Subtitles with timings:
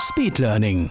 [0.00, 0.88] Speedlearning.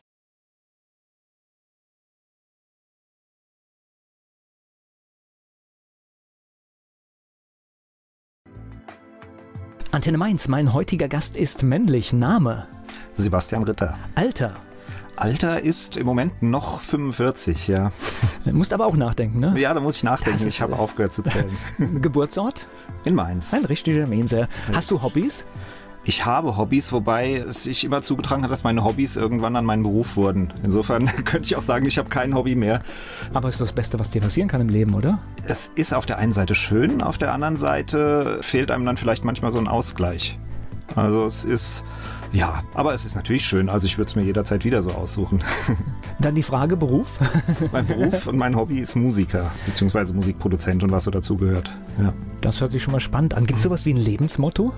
[9.91, 12.13] Antenne Mainz, mein heutiger Gast ist männlich.
[12.13, 12.67] Name?
[13.15, 13.97] Sebastian Ritter.
[14.13, 14.53] Alter?
[15.15, 17.91] Alter ist im Moment noch 45, ja.
[18.45, 19.59] Du musst aber auch nachdenken, ne?
[19.59, 20.47] Ja, da muss ich nachdenken.
[20.47, 21.57] Ich habe aufgehört zu zählen.
[22.01, 22.67] Geburtsort?
[23.05, 23.53] In Mainz.
[23.55, 24.47] Ein richtiger Mainzer.
[24.71, 25.45] Hast du Hobbys?
[26.09, 29.83] Ich habe Hobbys, wobei es sich immer zugetragen hat, dass meine Hobbys irgendwann an meinen
[29.83, 30.51] Beruf wurden.
[30.63, 32.81] Insofern könnte ich auch sagen, ich habe kein Hobby mehr.
[33.31, 35.19] Aber ist das Beste, was dir passieren kann im Leben, oder?
[35.45, 39.23] Es ist auf der einen Seite schön, auf der anderen Seite fehlt einem dann vielleicht
[39.23, 40.39] manchmal so ein Ausgleich.
[40.95, 41.83] Also es ist,
[42.33, 43.69] ja, aber es ist natürlich schön.
[43.69, 45.43] Also ich würde es mir jederzeit wieder so aussuchen.
[46.19, 47.07] Dann die Frage Beruf.
[47.71, 51.71] mein Beruf und mein Hobby ist Musiker, beziehungsweise Musikproduzent und was so dazugehört.
[52.01, 52.13] Ja.
[52.41, 53.45] Das hört sich schon mal spannend an.
[53.45, 54.73] Gibt es sowas wie ein Lebensmotto?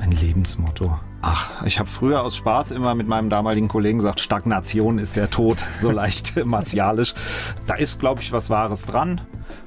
[0.00, 0.98] Ein Lebensmotto.
[1.20, 5.28] Ach, ich habe früher aus Spaß immer mit meinem damaligen Kollegen gesagt, Stagnation ist der
[5.28, 7.14] Tod, so leicht martialisch.
[7.66, 9.20] Da ist, glaube ich, was Wahres dran.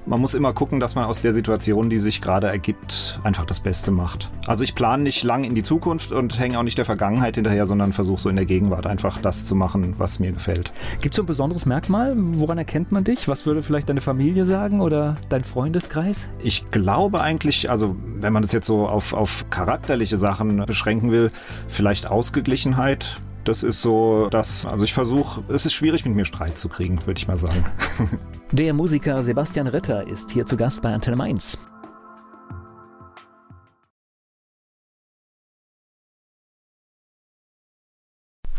[0.06, 3.60] Man muss immer gucken, dass man aus der Situation, die sich gerade ergibt, einfach das
[3.60, 4.30] Beste macht.
[4.48, 7.66] Also ich plane nicht lang in die Zukunft und hänge auch nicht der Vergangenheit hinterher,
[7.66, 10.72] sondern versuche so in der Gegenwart einfach das zu machen, was mir gefällt.
[11.02, 12.14] Gibt es so ein besonderes Merkmal?
[12.16, 13.28] Woran erkennt man dich?
[13.28, 16.28] Was würde vielleicht deine Familie sagen oder dein Freundeskreis?
[16.42, 21.32] Ich glaube eigentlich, also wenn man das jetzt so auf, auf charakterliche Sachen beschränken will,
[21.68, 23.20] vielleicht Ausgeglichenheit.
[23.44, 27.06] Das ist so das, also ich versuche, es ist schwierig mit mir Streit zu kriegen,
[27.06, 27.64] würde ich mal sagen.
[28.54, 31.58] Der Musiker Sebastian Ritter ist hier zu Gast bei Antenne Mainz.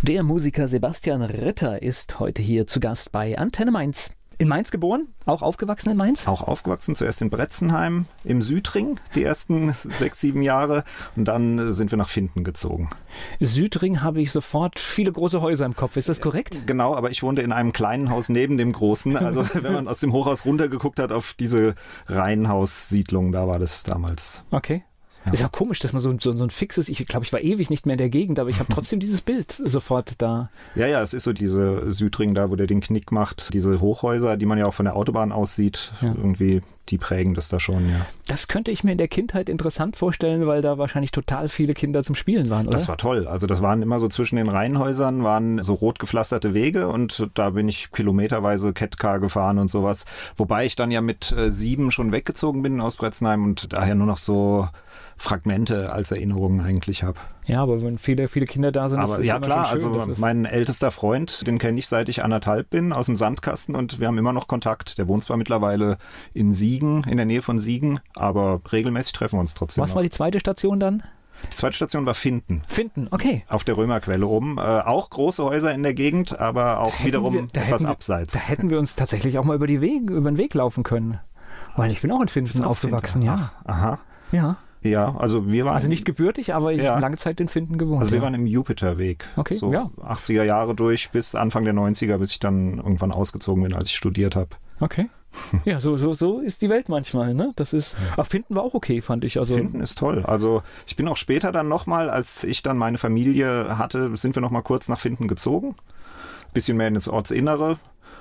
[0.02, 4.10] Der Musiker Sebastian Ritter ist heute hier zu Gast bei Antenne Mainz.
[4.38, 6.26] In Mainz geboren, auch aufgewachsen in Mainz?
[6.26, 10.84] Auch aufgewachsen, zuerst in Bretzenheim im Südring, die ersten sechs, sieben Jahre.
[11.16, 12.90] Und dann sind wir nach Finden gezogen.
[13.40, 15.96] Südring habe ich sofort viele große Häuser im Kopf.
[15.96, 16.66] Ist das korrekt?
[16.66, 19.16] Genau, aber ich wohnte in einem kleinen Haus neben dem großen.
[19.16, 21.74] Also wenn man aus dem Hochhaus runtergeguckt hat auf diese
[22.06, 24.42] Reihenhaussiedlung, da war das damals.
[24.50, 24.84] Okay.
[25.24, 25.32] Ja.
[25.32, 27.70] Ist ja komisch, dass man so, so, so ein fixes, ich glaube, ich war ewig
[27.70, 30.50] nicht mehr in der Gegend, aber ich habe trotzdem dieses Bild sofort da.
[30.74, 34.36] Ja, ja, es ist so diese Südring da, wo der den Knick macht, diese Hochhäuser,
[34.36, 36.08] die man ja auch von der Autobahn aus sieht, ja.
[36.08, 38.06] irgendwie, die prägen das da schon, ja.
[38.26, 42.02] Das könnte ich mir in der Kindheit interessant vorstellen, weil da wahrscheinlich total viele Kinder
[42.02, 42.76] zum Spielen waren, oder?
[42.76, 43.26] Das war toll.
[43.26, 47.50] Also das waren immer so zwischen den Reihenhäusern, waren so rot gepflasterte Wege und da
[47.50, 50.04] bin ich kilometerweise Catcar gefahren und sowas.
[50.36, 54.06] Wobei ich dann ja mit äh, sieben schon weggezogen bin aus Bretzenheim und daher nur
[54.06, 54.68] noch so
[55.16, 57.18] Fragmente als Erinnerungen eigentlich habe.
[57.46, 60.46] Ja, aber wenn viele, viele Kinder da sind, aber ist ja klar, schön, also mein
[60.46, 64.16] ältester Freund, den kenne ich seit ich anderthalb bin aus dem Sandkasten und wir haben
[64.16, 64.96] immer noch Kontakt.
[64.98, 65.98] Der wohnt zwar mittlerweile
[66.32, 69.82] in Siegen, in der Nähe von Siegen, aber regelmäßig treffen wir uns trotzdem.
[69.82, 69.96] Was noch.
[69.96, 71.02] war die zweite Station dann?
[71.44, 72.62] Die zweite Station war Finden.
[72.66, 73.44] Finden, okay.
[73.48, 74.56] Auf der Römerquelle oben.
[74.56, 78.34] Äh, auch große Häuser in der Gegend, aber auch wiederum wir, etwas wir, abseits.
[78.34, 81.18] Da hätten wir uns tatsächlich auch mal über, die Wege, über den Weg laufen können.
[81.76, 83.26] Weil ich bin auch in Finden aufgewachsen, Finden.
[83.26, 83.52] ja.
[83.64, 83.98] Ach, aha.
[84.32, 84.56] Ja.
[84.84, 85.74] Ja, also wir waren.
[85.74, 86.92] Also nicht gebürtig, aber ich Ja.
[86.92, 88.00] habe lange Zeit in Finden gewohnt.
[88.00, 88.22] Also wir ja.
[88.22, 89.24] waren im Jupiterweg.
[89.36, 89.90] Okay, so ja.
[89.98, 93.96] 80er Jahre durch bis Anfang der 90er, bis ich dann irgendwann ausgezogen bin, als ich
[93.96, 94.50] studiert habe.
[94.80, 95.08] Okay.
[95.64, 97.52] Ja, so, so, so ist die Welt manchmal, ne?
[97.56, 97.96] Das ist.
[98.12, 99.40] Aber Finden war auch okay, fand ich.
[99.40, 100.22] Also, Finden ist toll.
[100.24, 104.42] Also ich bin auch später dann nochmal, als ich dann meine Familie hatte, sind wir
[104.42, 105.74] nochmal kurz nach Finden gezogen.
[106.52, 107.78] Bisschen mehr ins Ortsinnere.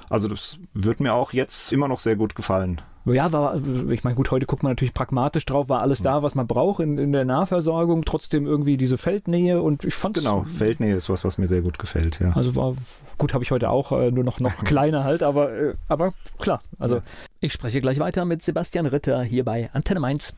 [0.09, 2.81] Also das wird mir auch jetzt immer noch sehr gut gefallen.
[3.06, 3.59] Ja, war,
[3.90, 6.80] ich meine, gut, heute guckt man natürlich pragmatisch drauf, war alles da, was man braucht
[6.80, 11.25] in, in der Nahversorgung, trotzdem irgendwie diese Feldnähe und ich fand Genau, Feldnähe ist was,
[11.25, 12.31] was mir sehr gut gefällt, ja.
[12.31, 12.75] Also war
[13.18, 16.61] gut, habe ich heute auch, äh, nur noch, noch kleiner halt, aber, äh, aber klar.
[16.79, 17.02] Also
[17.41, 20.34] ich spreche gleich weiter mit Sebastian Ritter hier bei Antenne Mainz.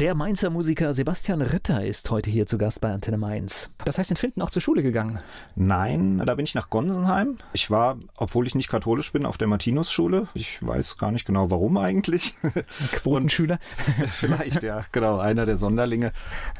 [0.00, 3.68] Der Mainzer Musiker Sebastian Ritter ist heute hier zu Gast bei Antenne Mainz.
[3.84, 5.18] Das heißt, in Finden auch zur Schule gegangen.
[5.56, 7.36] Nein, da bin ich nach Gonsenheim.
[7.52, 10.28] Ich war, obwohl ich nicht katholisch bin, auf der Martinusschule.
[10.34, 12.34] Ich weiß gar nicht genau, warum eigentlich.
[12.92, 13.58] Quotenschüler.
[14.08, 16.12] Vielleicht, ja, genau, einer der Sonderlinge.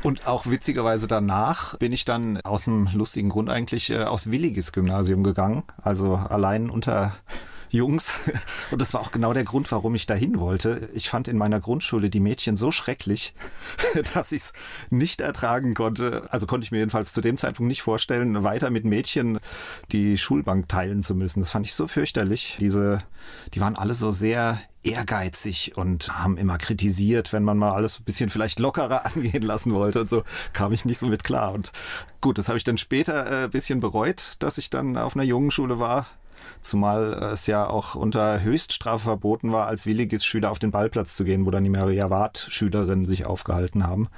[0.02, 4.72] Und auch witzigerweise danach bin ich dann aus einem lustigen Grund eigentlich äh, aufs Williges
[4.72, 5.62] Gymnasium gegangen.
[5.80, 7.12] Also allein unter
[7.70, 8.12] Jungs.
[8.70, 10.88] Und das war auch genau der Grund, warum ich dahin wollte.
[10.94, 13.34] Ich fand in meiner Grundschule die Mädchen so schrecklich,
[14.14, 14.52] dass ich es
[14.90, 16.26] nicht ertragen konnte.
[16.30, 19.38] Also konnte ich mir jedenfalls zu dem Zeitpunkt nicht vorstellen, weiter mit Mädchen
[19.92, 21.40] die Schulbank teilen zu müssen.
[21.40, 22.56] Das fand ich so fürchterlich.
[22.60, 22.98] Diese,
[23.54, 28.04] die waren alle so sehr ehrgeizig und haben immer kritisiert, wenn man mal alles ein
[28.04, 30.22] bisschen vielleicht lockerer angehen lassen wollte und so
[30.52, 31.52] kam ich nicht so mit klar.
[31.52, 31.72] Und
[32.20, 35.24] gut, das habe ich dann später ein äh, bisschen bereut, dass ich dann auf einer
[35.24, 36.06] jungen Schule war.
[36.60, 41.46] Zumal es ja auch unter Höchststrafe verboten war, als Willigis-Schüler auf den Ballplatz zu gehen,
[41.46, 44.08] wo dann die Maria Ward-Schülerinnen sich aufgehalten haben.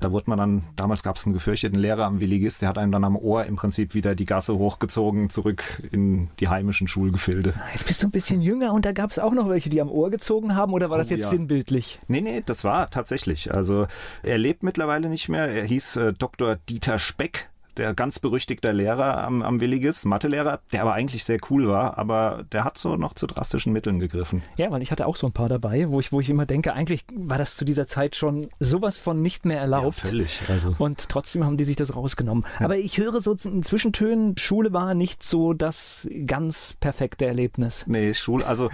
[0.00, 2.92] Da wurde man dann, damals gab es einen gefürchteten Lehrer am Willigis, der hat einem
[2.92, 7.54] dann am Ohr im Prinzip wieder die Gasse hochgezogen, zurück in die heimischen Schulgefilde.
[7.72, 9.90] Jetzt bist du ein bisschen jünger und da gab es auch noch welche, die am
[9.90, 11.28] Ohr gezogen haben oder war oh, das jetzt ja.
[11.30, 11.98] sinnbildlich?
[12.08, 13.54] Nee, nee, das war tatsächlich.
[13.54, 13.86] Also
[14.22, 15.48] er lebt mittlerweile nicht mehr.
[15.48, 16.56] Er hieß äh, Dr.
[16.68, 21.68] Dieter Speck der ganz berüchtigte Lehrer am, am Willigis, Mathelehrer, der aber eigentlich sehr cool
[21.68, 24.42] war, aber der hat so noch zu drastischen Mitteln gegriffen.
[24.56, 26.72] Ja, weil ich hatte auch so ein paar dabei, wo ich, wo ich immer denke,
[26.72, 30.02] eigentlich war das zu dieser Zeit schon sowas von nicht mehr erlaubt.
[30.04, 30.40] Ja, völlig.
[30.48, 30.74] Also.
[30.78, 32.44] Und trotzdem haben die sich das rausgenommen.
[32.58, 32.66] Ja.
[32.66, 37.84] Aber ich höre so in Zwischentönen, Schule war nicht so das ganz perfekte Erlebnis.
[37.86, 38.70] Nee, Schule, also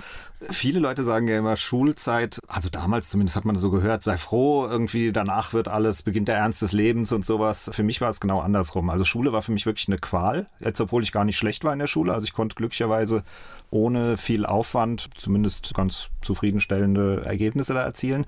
[0.48, 4.66] Viele Leute sagen ja immer Schulzeit, also damals zumindest hat man so gehört, sei froh,
[4.66, 7.70] irgendwie danach wird alles, beginnt der Ernst des Lebens und sowas.
[7.74, 8.88] Für mich war es genau andersrum.
[8.88, 11.74] Also Schule war für mich wirklich eine Qual, jetzt obwohl ich gar nicht schlecht war
[11.74, 12.14] in der Schule.
[12.14, 13.22] Also ich konnte glücklicherweise
[13.70, 18.24] ohne viel Aufwand zumindest ganz zufriedenstellende Ergebnisse da erzielen.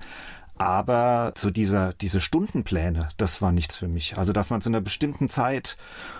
[0.55, 4.17] Aber so dieser, diese Stundenpläne, das war nichts für mich.
[4.17, 5.75] Also, dass man zu einer bestimmten Zeit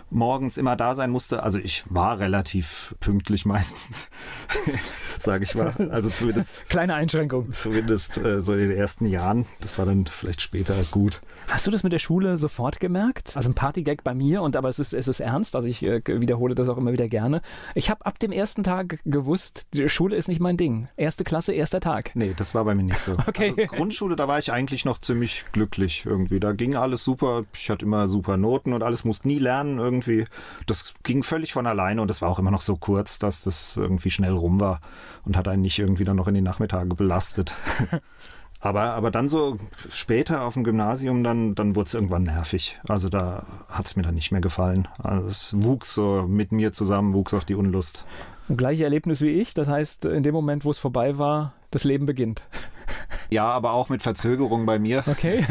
[0.10, 1.44] morgens immer da sein musste.
[1.44, 4.10] Also, ich war relativ pünktlich meistens,
[5.20, 5.74] sage ich mal.
[5.92, 6.68] Also zumindest.
[6.70, 7.54] Kleine Einschränkung.
[7.54, 9.46] Zumindest äh, so in den ersten Jahren.
[9.62, 11.22] Das war dann vielleicht später gut.
[11.48, 13.36] Hast du das mit der Schule sofort gemerkt?
[13.36, 16.01] Also ein Partygag bei mir, und aber es ist, es ist ernst, also ich äh,
[16.06, 17.42] wiederhole das auch immer wieder gerne.
[17.75, 20.88] Ich habe ab dem ersten Tag gewusst, die Schule ist nicht mein Ding.
[20.98, 22.12] Erste Klasse, erster Tag.
[22.16, 23.13] Nee, das war bei mir nicht so.
[23.25, 23.54] Okay.
[23.57, 26.40] Also Grundschule, da war ich eigentlich noch ziemlich glücklich irgendwie.
[26.40, 27.46] Da ging alles super.
[27.56, 30.25] Ich hatte immer super Noten und alles, musste nie lernen irgendwie.
[30.68, 33.75] Das ging völlig von alleine und das war auch immer noch so kurz, dass das
[33.75, 34.81] irgendwie schnell rum war
[35.25, 37.56] und hat einen nicht irgendwie dann noch in die Nachmittage belastet.
[38.63, 39.57] Aber, aber dann so
[39.89, 42.80] später auf dem Gymnasium, dann, dann wurde es irgendwann nervig.
[42.88, 44.88] Also da hat es mir dann nicht mehr gefallen.
[45.00, 48.06] Also es wuchs so mit mir zusammen, wuchs auch die Unlust.
[48.56, 49.54] Gleiche Erlebnis wie ich.
[49.54, 52.44] Das heißt, in dem Moment, wo es vorbei war, das Leben beginnt.
[53.30, 55.04] Ja, aber auch mit Verzögerung bei mir.
[55.07, 55.45] Okay.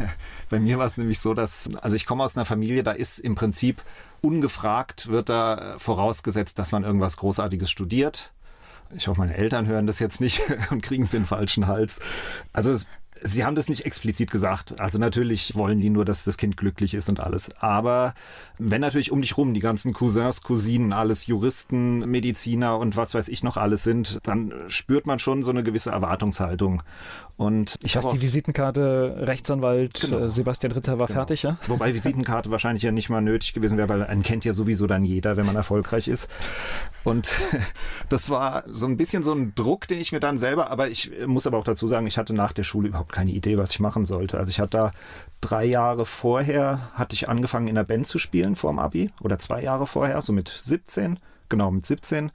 [0.50, 3.20] bei mir war es nämlich so, dass, also ich komme aus einer Familie, da ist
[3.20, 3.82] im Prinzip
[4.20, 8.32] ungefragt, wird da vorausgesetzt, dass man irgendwas Großartiges studiert
[8.92, 10.40] ich hoffe, meine Eltern hören das jetzt nicht
[10.70, 12.00] und kriegen es den falschen Hals.
[12.52, 12.76] Also
[13.22, 14.80] Sie haben das nicht explizit gesagt.
[14.80, 17.60] Also natürlich wollen die nur, dass das Kind glücklich ist und alles.
[17.60, 18.14] Aber
[18.58, 23.28] wenn natürlich um dich rum die ganzen Cousins, Cousinen, alles Juristen, Mediziner und was weiß
[23.28, 26.82] ich noch alles sind, dann spürt man schon so eine gewisse Erwartungshaltung.
[27.38, 30.18] Und ich habe die Visitenkarte Rechtsanwalt genau.
[30.24, 31.20] Äh, Sebastian Ritter war genau.
[31.20, 31.56] fertig, ja?
[31.68, 35.04] Wobei Visitenkarte wahrscheinlich ja nicht mal nötig gewesen wäre, weil einen kennt ja sowieso dann
[35.04, 36.28] jeder, wenn man erfolgreich ist.
[37.04, 37.32] Und
[38.08, 41.12] das war so ein bisschen so ein Druck, den ich mir dann selber, aber ich
[41.28, 43.80] muss aber auch dazu sagen, ich hatte nach der Schule überhaupt keine Idee, was ich
[43.80, 44.38] machen sollte.
[44.38, 44.90] Also ich hatte da
[45.40, 49.38] drei Jahre vorher, hatte ich angefangen in der Band zu spielen vor dem Abi oder
[49.38, 51.18] zwei Jahre vorher, so mit 17,
[51.48, 52.30] genau mit 17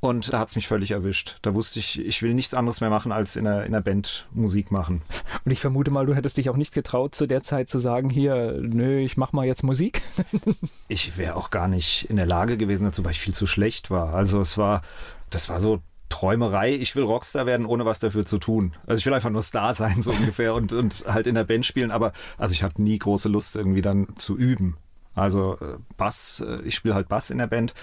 [0.00, 1.38] und da hat es mich völlig erwischt.
[1.42, 4.28] Da wusste ich, ich will nichts anderes mehr machen, als in der, in der Band
[4.32, 5.02] Musik machen.
[5.44, 8.08] Und ich vermute mal, du hättest dich auch nicht getraut, zu der Zeit zu sagen,
[8.08, 10.02] hier, nö, ich mach mal jetzt Musik.
[10.88, 13.90] ich wäre auch gar nicht in der Lage gewesen dazu, weil ich viel zu schlecht
[13.90, 14.14] war.
[14.14, 14.82] Also es war,
[15.30, 18.74] das war so Träumerei, ich will Rockstar werden, ohne was dafür zu tun.
[18.86, 21.66] Also ich will einfach nur Star sein, so ungefähr, und, und halt in der Band
[21.66, 24.76] spielen, aber also ich hatte nie große Lust, irgendwie dann zu üben.
[25.18, 27.74] Also äh, Bass, äh, ich spiele halt Bass in der Band.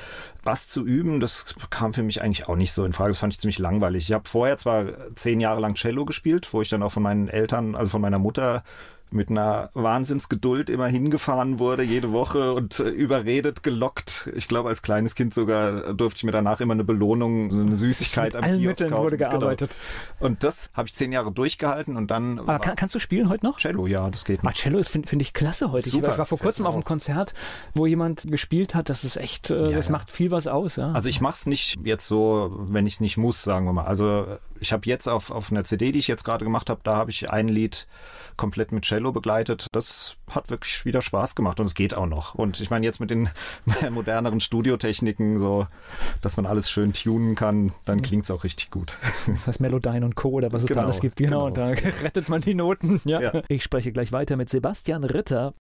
[0.44, 3.10] Bass zu üben, das kam für mich eigentlich auch nicht so in Frage.
[3.10, 4.06] Das fand ich ziemlich langweilig.
[4.06, 7.28] Ich habe vorher zwar zehn Jahre lang Cello gespielt, wo ich dann auch von meinen
[7.28, 8.64] Eltern, also von meiner Mutter
[9.12, 14.30] mit einer Wahnsinnsgeduld immer hingefahren wurde, jede Woche und äh, überredet, gelockt.
[14.36, 17.76] Ich glaube, als kleines Kind sogar durfte ich mir danach immer eine Belohnung, so eine
[17.76, 19.04] Süßigkeit am allen Kiosk Mitteln kaufen.
[19.04, 19.30] wurde genau.
[19.30, 19.76] gearbeitet.
[20.20, 20.30] Genau.
[20.30, 22.40] Und das habe ich zehn Jahre durchgehalten und dann.
[22.40, 23.58] Aber kann, kannst du spielen heute noch?
[23.58, 24.52] Cello, ja, das geht noch.
[24.52, 25.90] Ah, Cello finde find ich klasse heute.
[25.90, 27.34] Super, ich war vor kurzem auf einem Konzert,
[27.74, 28.90] wo jemand gespielt hat.
[28.90, 29.94] Das ist echt, äh, ja, das ja.
[29.94, 30.76] macht viel was aus.
[30.76, 30.92] Ja.
[30.92, 33.86] Also ich mache es nicht jetzt so, wenn ich es nicht muss, sagen wir mal.
[33.86, 34.26] Also
[34.60, 37.12] ich habe jetzt auf, auf einer CD, die ich jetzt gerade gemacht habe, da habe
[37.12, 37.88] ich ein Lied
[38.38, 39.68] komplett mit Cello begleitet.
[39.72, 42.36] Das hat wirklich wieder Spaß gemacht und es geht auch noch.
[42.36, 43.30] Und ich meine, jetzt mit den
[43.92, 45.68] moderneren Studiotechniken, so,
[46.22, 48.98] dass man alles schön tunen kann, dann klingt es auch richtig gut.
[49.28, 50.30] Das heißt Melodyne und Co.
[50.30, 51.18] oder was es genau, da alles gibt.
[51.18, 51.74] Genau, genau.
[51.74, 53.02] da rettet man die Noten.
[53.06, 53.22] Ja.
[53.22, 53.42] ja.
[53.48, 55.54] Ich spreche gleich weiter mit Sebastian Ritter.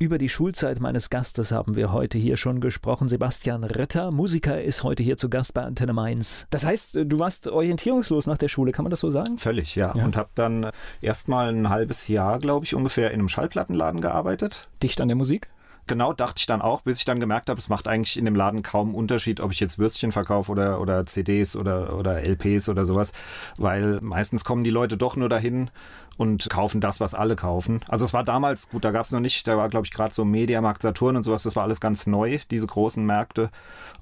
[0.00, 3.08] Über die Schulzeit meines Gastes haben wir heute hier schon gesprochen.
[3.08, 6.46] Sebastian Ritter, Musiker, ist heute hier zu Gast bei Antenne Mainz.
[6.50, 9.38] Das heißt, du warst orientierungslos nach der Schule, kann man das so sagen?
[9.38, 9.92] Völlig, ja.
[9.96, 10.04] ja.
[10.04, 14.68] Und habe dann erstmal ein halbes Jahr, glaube ich, ungefähr in einem Schallplattenladen gearbeitet.
[14.84, 15.48] Dicht an der Musik?
[15.88, 18.36] Genau, dachte ich dann auch, bis ich dann gemerkt habe, es macht eigentlich in dem
[18.36, 22.84] Laden kaum Unterschied, ob ich jetzt Würstchen verkaufe oder, oder CDs oder, oder LPs oder
[22.84, 23.12] sowas,
[23.56, 25.70] weil meistens kommen die Leute doch nur dahin
[26.18, 27.80] und kaufen das, was alle kaufen.
[27.88, 30.12] Also es war damals, gut, da gab es noch nicht, da war glaube ich gerade
[30.12, 33.50] so Mediamarkt Saturn und sowas, das war alles ganz neu, diese großen Märkte.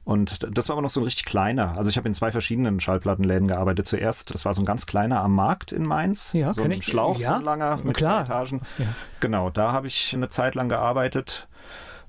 [0.04, 1.76] Und das war aber noch so ein richtig kleiner.
[1.76, 3.86] Also ich habe in zwei verschiedenen Schallplattenläden gearbeitet.
[3.86, 6.32] Zuerst, das war so ein ganz kleiner am Markt in Mainz.
[6.32, 8.24] Ja, so ein ich, Schlauch, ja, so ein langer mit klar.
[8.24, 8.60] zwei Etagen.
[8.78, 8.86] Ja.
[9.20, 11.48] Genau, da habe ich eine Zeit lang gearbeitet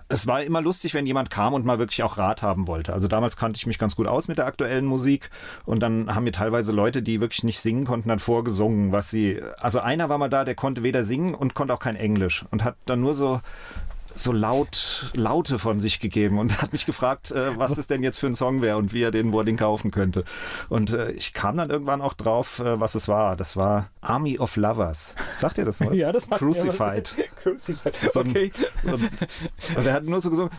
[0.09, 2.93] es war immer lustig, wenn jemand kam und mal wirklich auch Rat haben wollte.
[2.93, 5.29] Also damals kannte ich mich ganz gut aus mit der aktuellen Musik
[5.65, 9.41] und dann haben mir teilweise Leute, die wirklich nicht singen konnten, dann vorgesungen, was sie.
[9.59, 12.63] Also einer war mal da, der konnte weder singen und konnte auch kein Englisch und
[12.63, 13.41] hat dann nur so
[14.17, 18.17] so laut Laute von sich gegeben und hat mich gefragt, äh, was das denn jetzt
[18.19, 20.23] für ein Song wäre und wie er den Boarding kaufen könnte.
[20.69, 23.35] Und äh, ich kam dann irgendwann auch drauf, äh, was es war.
[23.35, 25.15] Das war Army of Lovers.
[25.33, 25.93] Sagt ihr das was?
[25.97, 27.15] Ja, das Crucified.
[27.43, 27.95] Crucified.
[28.11, 28.51] So ein, Okay.
[28.83, 29.09] so ein,
[29.77, 30.51] und er hat nur so gesungen.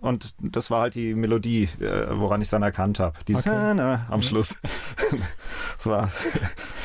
[0.00, 3.18] Und das war halt die Melodie, äh, woran ich es dann erkannt habe.
[3.28, 3.98] Dieses Okay.
[4.08, 4.56] am Schluss.
[5.76, 6.10] das war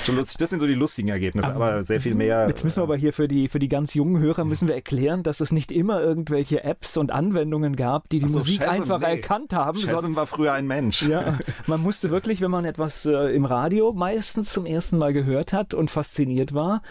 [0.03, 0.37] schon lustig.
[0.37, 2.47] Das sind so die lustigen Ergebnisse, aber sehr viel mehr.
[2.47, 5.23] Jetzt müssen wir aber hier für die, für die ganz jungen Hörer müssen wir erklären,
[5.23, 8.99] dass es nicht immer irgendwelche Apps und Anwendungen gab, die die so, Musik Shazam, einfach
[8.99, 9.05] nee.
[9.05, 9.79] erkannt haben.
[9.79, 11.01] Shazam war früher ein Mensch.
[11.03, 15.53] Ja, man musste wirklich, wenn man etwas äh, im Radio meistens zum ersten Mal gehört
[15.53, 16.81] hat und fasziniert war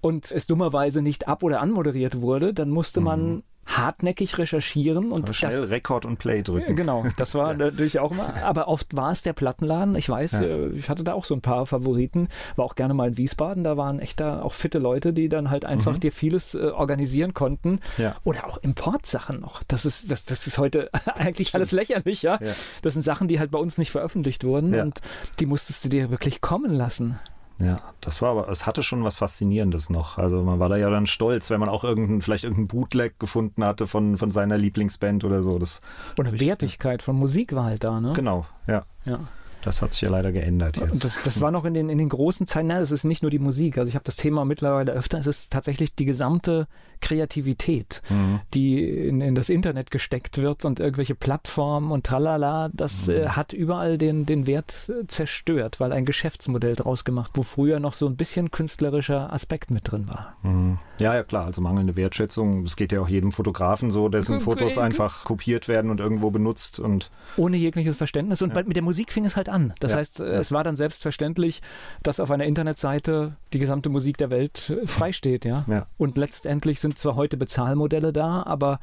[0.00, 3.42] und es dummerweise nicht ab- oder anmoderiert wurde, dann musste man
[3.76, 6.74] hartnäckig recherchieren und Aber schnell das Rekord und Play drücken.
[6.74, 8.34] Genau, das war natürlich auch immer.
[8.42, 9.94] Aber oft war es der Plattenladen.
[9.94, 10.40] Ich weiß, Ja.
[10.42, 12.28] äh, ich hatte da auch so ein paar Favoriten.
[12.56, 13.64] War auch gerne mal in Wiesbaden.
[13.64, 17.34] Da waren echt da auch fitte Leute, die dann halt einfach dir vieles äh, organisieren
[17.34, 17.72] konnten.
[17.72, 17.78] Mhm.
[17.98, 18.16] Ja.
[18.24, 19.62] Oder auch Importsachen noch.
[19.68, 22.38] Das ist, das, das ist heute eigentlich alles lächerlich, ja?
[22.42, 22.54] Ja.
[22.82, 24.82] Das sind Sachen, die halt bei uns nicht veröffentlicht wurden Ja.
[24.82, 25.00] und
[25.40, 27.18] die musstest du dir wirklich kommen lassen.
[27.60, 30.16] Ja, das war aber, es hatte schon was Faszinierendes noch.
[30.16, 33.64] Also man war da ja dann stolz, wenn man auch irgendeinen, vielleicht irgendeinen Bootleg gefunden
[33.64, 35.58] hatte von, von seiner Lieblingsband oder so.
[35.58, 35.80] Das,
[36.18, 38.12] Oder Wertigkeit von Musik war halt da, ne?
[38.14, 38.84] genau, ja.
[39.04, 39.20] Ja.
[39.62, 41.04] Das hat sich ja leider geändert jetzt.
[41.04, 43.30] das, das war noch in den, in den großen Zeiten, nein, es ist nicht nur
[43.30, 43.76] die Musik.
[43.76, 46.68] Also ich habe das Thema mittlerweile öfter, es ist tatsächlich die gesamte
[47.00, 48.40] Kreativität, Mhm.
[48.54, 53.52] die in, in das Internet gesteckt wird und irgendwelche Plattformen und tralala, das äh, hat
[53.52, 58.06] überall den, den Wert äh, zerstört, weil ein Geschäftsmodell draus gemacht, wo früher noch so
[58.06, 60.36] ein bisschen künstlerischer Aspekt mit drin war.
[60.42, 60.78] Mhm.
[61.00, 61.46] Ja, ja, klar.
[61.46, 62.62] Also mangelnde Wertschätzung.
[62.64, 64.44] Es geht ja auch jedem Fotografen so, dessen Okay.
[64.44, 68.42] Fotos einfach kopiert werden und irgendwo benutzt und Ohne jegliches Verständnis.
[68.42, 68.62] Und Ja.
[68.64, 69.72] mit der Musik fing es halt an.
[69.80, 69.98] Das Ja.
[69.98, 71.62] heißt, äh, es war dann selbstverständlich,
[72.02, 75.64] dass auf einer Internetseite die gesamte Musik der Welt äh, frei steht, ja.
[75.68, 75.86] ja.
[75.98, 78.80] Und letztendlich sind zwar heute Bezahlmodelle da, aber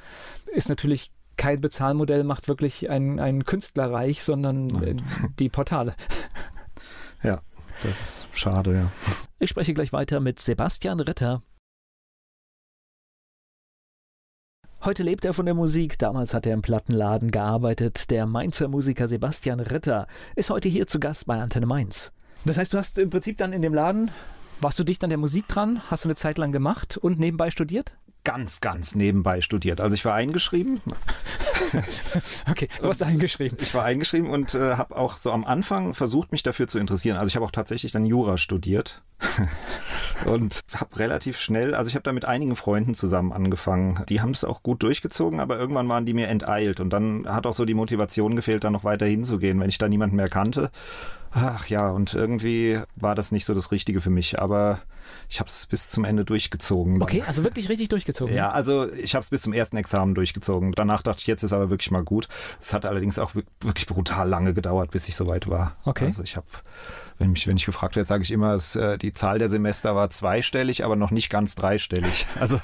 [0.53, 5.03] ist natürlich kein Bezahlmodell macht wirklich einen, einen Künstler reich, sondern äh, Nein.
[5.39, 5.95] die Portale.
[7.23, 7.41] Ja,
[7.81, 8.91] das ist schade, ja.
[9.39, 11.41] Ich spreche gleich weiter mit Sebastian Ritter.
[14.83, 15.97] Heute lebt er von der Musik.
[15.97, 18.11] Damals hat er im Plattenladen gearbeitet.
[18.11, 22.13] Der Mainzer Musiker Sebastian Ritter ist heute hier zu Gast bei Antenne Mainz.
[22.45, 24.11] Das heißt, du hast im Prinzip dann in dem Laden,
[24.61, 27.51] warst du dicht an der Musik dran, hast du eine Zeit lang gemacht und nebenbei
[27.51, 27.93] studiert?
[28.25, 29.79] Ganz, ganz nebenbei studiert.
[29.79, 30.81] Also ich war eingeschrieben,
[32.49, 33.57] Okay, du hast eingeschrieben.
[33.61, 37.17] Ich war eingeschrieben und äh, habe auch so am Anfang versucht, mich dafür zu interessieren.
[37.17, 39.01] Also ich habe auch tatsächlich dann Jura studiert
[40.25, 44.03] und habe relativ schnell, also ich habe da mit einigen Freunden zusammen angefangen.
[44.09, 47.45] Die haben es auch gut durchgezogen, aber irgendwann waren die mir enteilt und dann hat
[47.45, 50.71] auch so die Motivation gefehlt, da noch weiter hinzugehen, wenn ich da niemanden mehr kannte.
[51.31, 54.79] Ach ja, und irgendwie war das nicht so das Richtige für mich, aber
[55.29, 56.95] ich habe es bis zum Ende durchgezogen.
[56.99, 57.01] dann.
[57.03, 58.33] Okay, also wirklich richtig durchgezogen.
[58.35, 60.71] Ja, also ich habe es bis zum ersten Examen durchgezogen.
[60.73, 62.27] Danach dachte ich, jetzt ist aber wirklich mal gut.
[62.61, 65.75] Es hat allerdings auch wi- wirklich brutal lange gedauert, bis ich soweit war.
[65.85, 66.05] Okay.
[66.05, 66.45] Also ich habe,
[67.17, 69.95] wenn, mich, wenn ich gefragt werde, sage ich immer, es, äh, die Zahl der Semester
[69.95, 72.25] war zweistellig, aber noch nicht ganz dreistellig.
[72.39, 72.59] Also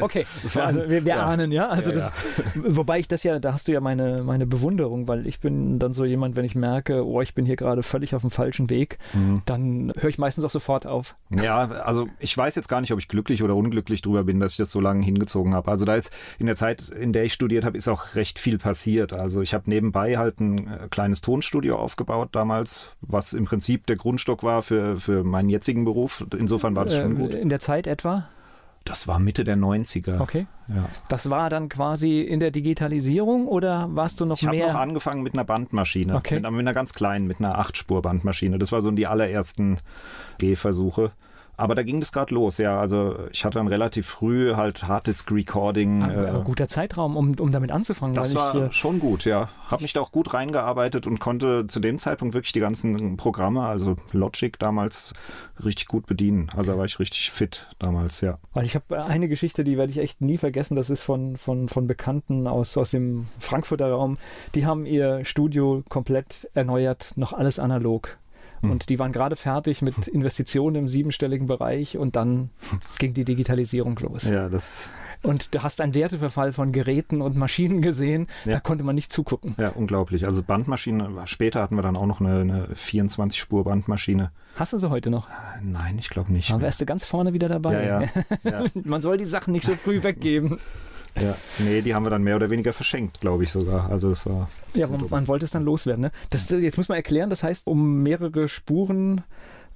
[0.00, 1.24] Okay, war- also wir, wir ja.
[1.24, 1.68] ahnen, ja.
[1.68, 2.12] Also Ja, das,
[2.54, 5.92] wobei ich das ja, da hast du ja meine, meine Bewunderung, weil ich bin dann
[5.94, 8.98] so jemand, wenn ich merke, oh, ich bin hier gerade völlig auf dem falschen Weg,
[9.14, 9.42] Mhm.
[9.46, 11.14] dann höre ich meistens auch sofort auf.
[11.30, 14.52] Ja, also ich weiß jetzt gar nicht, ob ich glücklich oder unglücklich drüber bin, dass
[14.52, 15.70] ich das so lange hingezogen habe.
[15.70, 18.58] Also da ist in der Zeit, in der ich studiert habe, ist auch recht viel
[18.58, 19.12] passiert.
[19.12, 23.96] Also ich habe nebenbei halt ein äh, kleines Tonstudio aufgebaut damals, was im Prinzip der
[23.96, 26.24] Grundstock war für, für meinen jetzigen Beruf.
[26.38, 27.34] Insofern war das schon Äh, gut.
[27.34, 28.28] In der Zeit etwa.
[28.84, 30.18] Das war Mitte der 90er.
[30.18, 30.48] Okay.
[30.66, 30.88] Ja.
[31.08, 34.72] Das war dann quasi in der Digitalisierung oder warst du noch Ich habe mehr?
[34.72, 36.40] noch angefangen mit einer Bandmaschine, Okay.
[36.40, 38.58] mit, mit einer ganz kleinen, mit einer 8-Spur-Bandmaschine.
[38.58, 39.78] Das war so die allerersten
[40.38, 41.12] Gehversuche.
[41.56, 42.80] Aber da ging das gerade los, ja.
[42.80, 46.02] Also ich hatte dann relativ früh halt Harddisk-Recording.
[46.02, 48.14] Äh, guter Zeitraum, um, um damit anzufangen.
[48.14, 49.48] Das war ich, äh, schon gut, ja.
[49.68, 53.62] Habe mich da auch gut reingearbeitet und konnte zu dem Zeitpunkt wirklich die ganzen Programme,
[53.62, 55.12] also Logic damals,
[55.62, 56.48] richtig gut bedienen.
[56.56, 58.38] Also da war ich richtig fit damals, ja.
[58.54, 60.74] Weil ich habe eine Geschichte, die werde ich echt nie vergessen.
[60.74, 64.18] Das ist von, von, von Bekannten aus, aus dem Frankfurter Raum.
[64.54, 68.18] Die haben ihr Studio komplett erneuert, noch alles analog.
[68.62, 68.70] Hm.
[68.70, 72.50] Und die waren gerade fertig mit Investitionen im siebenstelligen Bereich und dann
[72.98, 74.24] ging die Digitalisierung los.
[74.24, 74.88] Ja, das.
[75.22, 78.54] Und du hast einen Werteverfall von Geräten und Maschinen gesehen, ja.
[78.54, 79.54] da konnte man nicht zugucken.
[79.56, 80.26] Ja, unglaublich.
[80.26, 84.32] Also Bandmaschinen, später hatten wir dann auch noch eine, eine 24-Spur-Bandmaschine.
[84.56, 85.28] Hast du sie heute noch?
[85.62, 86.50] Nein, ich glaube nicht.
[86.50, 87.86] Aber wärst du ganz vorne wieder dabei.
[87.86, 88.02] Ja.
[88.42, 88.64] ja.
[88.84, 90.58] man soll die Sachen nicht so früh weggeben.
[91.20, 93.90] Ja, nee, die haben wir dann mehr oder weniger verschenkt, glaube ich sogar.
[93.90, 94.48] Also das war.
[94.74, 96.02] Ja, man, man, wollte es dann loswerden.
[96.02, 96.12] Ne?
[96.30, 99.22] Das, jetzt muss man erklären, das heißt, um mehrere Spuren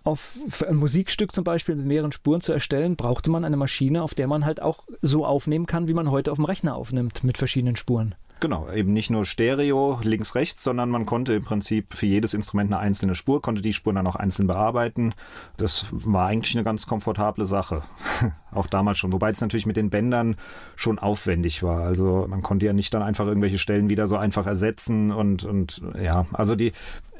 [0.02, 4.14] auf ein Musikstück zum Beispiel mit mehreren Spuren zu erstellen, brauchte man eine Maschine, auf
[4.14, 7.36] der man halt auch so aufnehmen kann, wie man heute auf dem Rechner aufnimmt, mit
[7.36, 8.14] verschiedenen Spuren.
[8.38, 12.70] Genau, eben nicht nur Stereo links, rechts, sondern man konnte im Prinzip für jedes Instrument
[12.70, 15.14] eine einzelne Spur, konnte die Spuren dann auch einzeln bearbeiten.
[15.56, 17.82] Das war eigentlich eine ganz komfortable Sache.
[18.52, 19.12] auch damals schon.
[19.14, 20.36] Wobei es natürlich mit den Bändern
[20.76, 21.80] schon aufwendig war.
[21.80, 25.80] Also man konnte ja nicht dann einfach irgendwelche Stellen wieder so einfach ersetzen und, und
[25.98, 26.72] ja, also die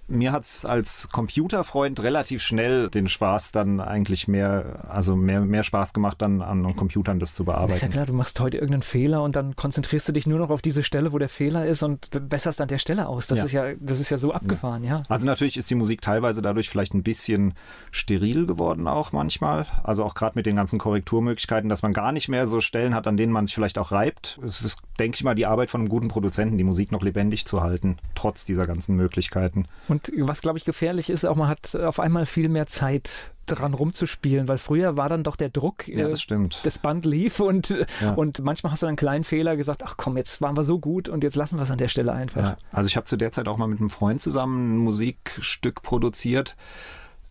[0.08, 5.64] mir hat es als Computerfreund relativ schnell den Spaß dann eigentlich mehr, also mehr, mehr
[5.64, 7.74] Spaß gemacht, dann an Computern das zu bearbeiten.
[7.74, 10.50] Ist ja klar, du machst heute irgendeinen Fehler und dann konzentrierst du dich nur noch
[10.50, 13.26] auf diese Stelle, wo der Fehler ist und besserst an der Stelle aus.
[13.26, 13.44] Das ja.
[13.44, 14.98] ist ja, das ist ja so abgefahren, ja.
[14.98, 15.02] ja.
[15.08, 17.54] Also natürlich ist die Musik teilweise dadurch vielleicht ein bisschen
[17.90, 19.66] steril geworden auch manchmal.
[19.82, 23.06] Also auch gerade mit den ganzen Korrekturmöglichkeiten, dass man gar nicht mehr so Stellen hat,
[23.06, 24.38] an denen man sich vielleicht auch reibt.
[24.42, 27.46] Es ist, denke ich mal, die Arbeit von einem guten Produzenten, die Musik noch lebendig
[27.46, 29.66] zu halten, trotz dieser ganzen Möglichkeiten.
[29.88, 33.74] Und was, glaube ich, gefährlich ist, auch man hat auf einmal viel mehr Zeit dran
[33.74, 37.74] rumzuspielen, weil früher war dann doch der Druck, ja, das, äh, das Band lief und,
[38.00, 38.12] ja.
[38.14, 40.80] und manchmal hast du dann einen kleinen Fehler gesagt, ach komm, jetzt waren wir so
[40.80, 42.42] gut und jetzt lassen wir es an der Stelle einfach.
[42.42, 42.56] Ja.
[42.72, 46.56] Also ich habe zu der Zeit auch mal mit einem Freund zusammen ein Musikstück produziert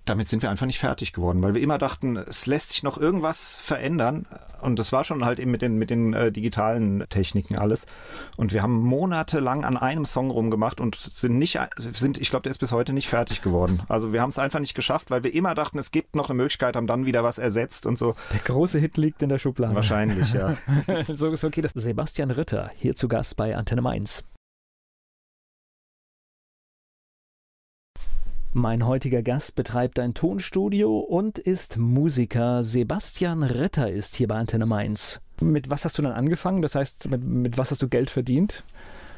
[0.05, 2.97] damit sind wir einfach nicht fertig geworden, weil wir immer dachten, es lässt sich noch
[2.97, 4.25] irgendwas verändern.
[4.61, 7.85] Und das war schon halt eben mit den, mit den äh, digitalen Techniken alles.
[8.35, 12.51] Und wir haben monatelang an einem Song rumgemacht und sind nicht, sind, ich glaube, der
[12.51, 13.81] ist bis heute nicht fertig geworden.
[13.89, 16.37] Also wir haben es einfach nicht geschafft, weil wir immer dachten, es gibt noch eine
[16.37, 18.15] Möglichkeit, haben dann wieder was ersetzt und so.
[18.31, 19.75] Der große Hit liegt in der Schublade.
[19.75, 20.55] Wahrscheinlich, ja.
[21.03, 21.61] so ist okay.
[21.61, 24.23] Das Sebastian Ritter, hier zu Gast bei Antenne Mainz.
[28.57, 32.63] Mein heutiger Gast betreibt ein Tonstudio und ist Musiker.
[32.63, 35.19] Sebastian Ritter ist hier bei Antenne Mainz.
[35.41, 36.61] Mit was hast du dann angefangen?
[36.61, 38.63] Das heißt, mit, mit was hast du Geld verdient?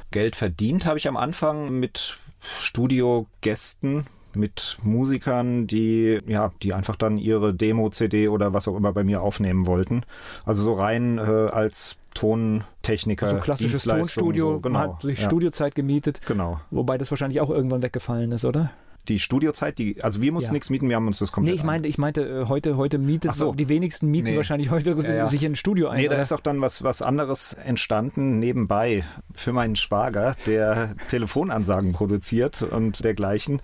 [0.09, 7.19] Geld verdient habe ich am Anfang mit Studiogästen, mit Musikern, die ja, die einfach dann
[7.19, 10.01] ihre Demo-CD oder was auch immer bei mir aufnehmen wollten.
[10.47, 13.29] Also so rein äh, als Tontechniker.
[13.29, 14.79] So ein klassisches Tonstudio, so, genau.
[14.79, 15.25] man hat sich ja.
[15.25, 16.21] Studiozeit gemietet.
[16.25, 16.59] Genau.
[16.71, 18.71] Wobei das wahrscheinlich auch irgendwann weggefallen ist, oder?
[19.09, 20.53] Die Studiozeit, die, also wir mussten ja.
[20.53, 21.55] nichts mieten, wir haben uns das komplett.
[21.55, 23.53] Nee, ich meinte, ich meinte, äh, heute, heute mietet so.
[23.53, 24.37] die wenigsten mieten nee.
[24.37, 25.97] wahrscheinlich heute ja, sich in ein Studio ein.
[25.97, 31.93] Nee, da ist auch dann was, was anderes entstanden nebenbei für meinen Schwager, der Telefonansagen
[31.93, 33.61] produziert und dergleichen,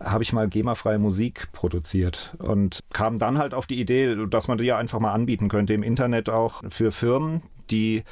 [0.00, 4.58] habe ich mal GEMA-freie Musik produziert und kam dann halt auf die Idee, dass man
[4.58, 8.04] die ja einfach mal anbieten könnte im Internet auch für Firmen, die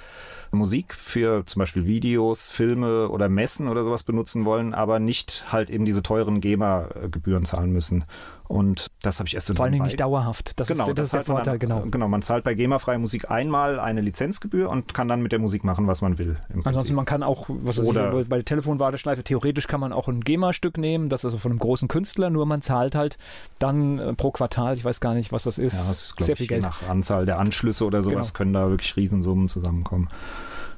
[0.51, 5.71] Musik für zum Beispiel Videos, Filme oder Messen oder sowas benutzen wollen, aber nicht halt
[5.71, 8.05] eben diese teuren GEMA-Gebühren zahlen müssen.
[8.49, 10.53] Und das habe ich erst so Vor Dingen nicht dauerhaft.
[10.57, 11.83] Das genau, ist, das, das ist der Vorteil, dann, genau.
[11.91, 15.65] Genau, man zahlt bei GEMA-freie Musik einmal eine Lizenzgebühr und kann dann mit der Musik
[15.65, 16.37] machen, was man will.
[16.65, 20.23] Ansonsten man kann auch, was Oder ich, bei der Telefonwarteschleife, theoretisch kann man auch ein
[20.23, 23.19] GEMA-Stück nehmen, das ist also von einem großen Künstler, nur man zahlt halt
[23.59, 26.37] dann äh, pro Quartal, ich weiß gar nicht, was das ist, ja, das ist sehr
[26.37, 26.63] viel Geld.
[26.63, 28.39] Nach Anzahl der Anschlüsse oder sowas genau.
[28.39, 30.09] können da wirklich Riesensummen zusammenkommen.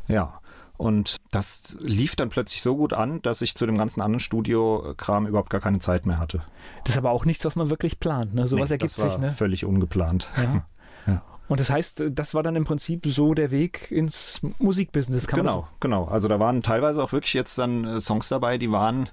[0.09, 0.38] Ja.
[0.79, 5.27] Und das lief dann plötzlich so gut an, dass ich zu dem ganzen anderen Studio-Kram
[5.27, 6.43] überhaupt gar keine Zeit mehr hatte.
[6.85, 8.35] Das ist aber auch nichts, was man wirklich plant.
[8.35, 8.47] Ne?
[8.47, 9.19] Sowas nee, ergibt das war sich.
[9.19, 9.33] Ne?
[9.33, 10.31] Völlig ungeplant.
[10.37, 10.65] Ja.
[11.07, 11.23] ja.
[11.49, 15.27] Und das heißt, das war dann im Prinzip so der Weg ins Musikbusiness.
[15.27, 16.05] Kann genau, so genau.
[16.05, 19.11] Also da waren teilweise auch wirklich jetzt dann äh, Songs dabei, die waren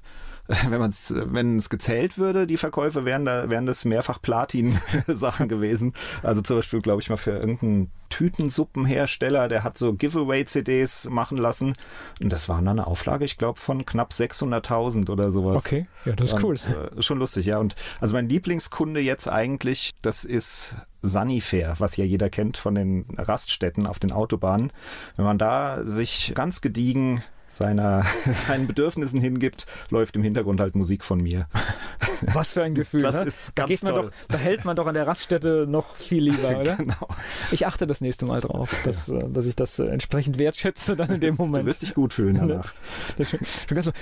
[0.69, 5.47] wenn man es, wenn es gezählt würde, die Verkäufe wären da, wären das mehrfach Platin-Sachen
[5.49, 5.93] gewesen.
[6.21, 11.75] Also zum Beispiel, glaube ich mal, für irgendeinen Tütensuppenhersteller, der hat so Giveaway-CDs machen lassen.
[12.21, 15.65] Und das war dann eine Auflage, ich glaube, von knapp 600.000 oder sowas.
[15.65, 16.55] Okay, ja, das ist und, cool.
[16.55, 17.57] Äh, schon lustig, ja.
[17.57, 23.05] Und also mein Lieblingskunde jetzt eigentlich, das ist Sunnyfair, was ja jeder kennt von den
[23.17, 24.71] Raststätten auf den Autobahnen.
[25.15, 27.23] Wenn man da sich ganz gediegen
[27.57, 28.03] seiner,
[28.47, 31.47] seinen Bedürfnissen hingibt, läuft im Hintergrund halt Musik von mir.
[32.33, 33.01] Was für ein Gefühl.
[33.01, 33.25] Das ne?
[33.27, 34.03] ist da, ganz man toll.
[34.05, 36.75] doch, da hält man doch an der Raststätte noch viel lieber, oder?
[36.75, 37.07] genau.
[37.51, 41.09] Ich achte das nächste Mal drauf, dass, äh, dass ich das äh, entsprechend wertschätze dann
[41.11, 41.65] in dem Du Moment.
[41.65, 42.73] wirst dich gut fühlen danach.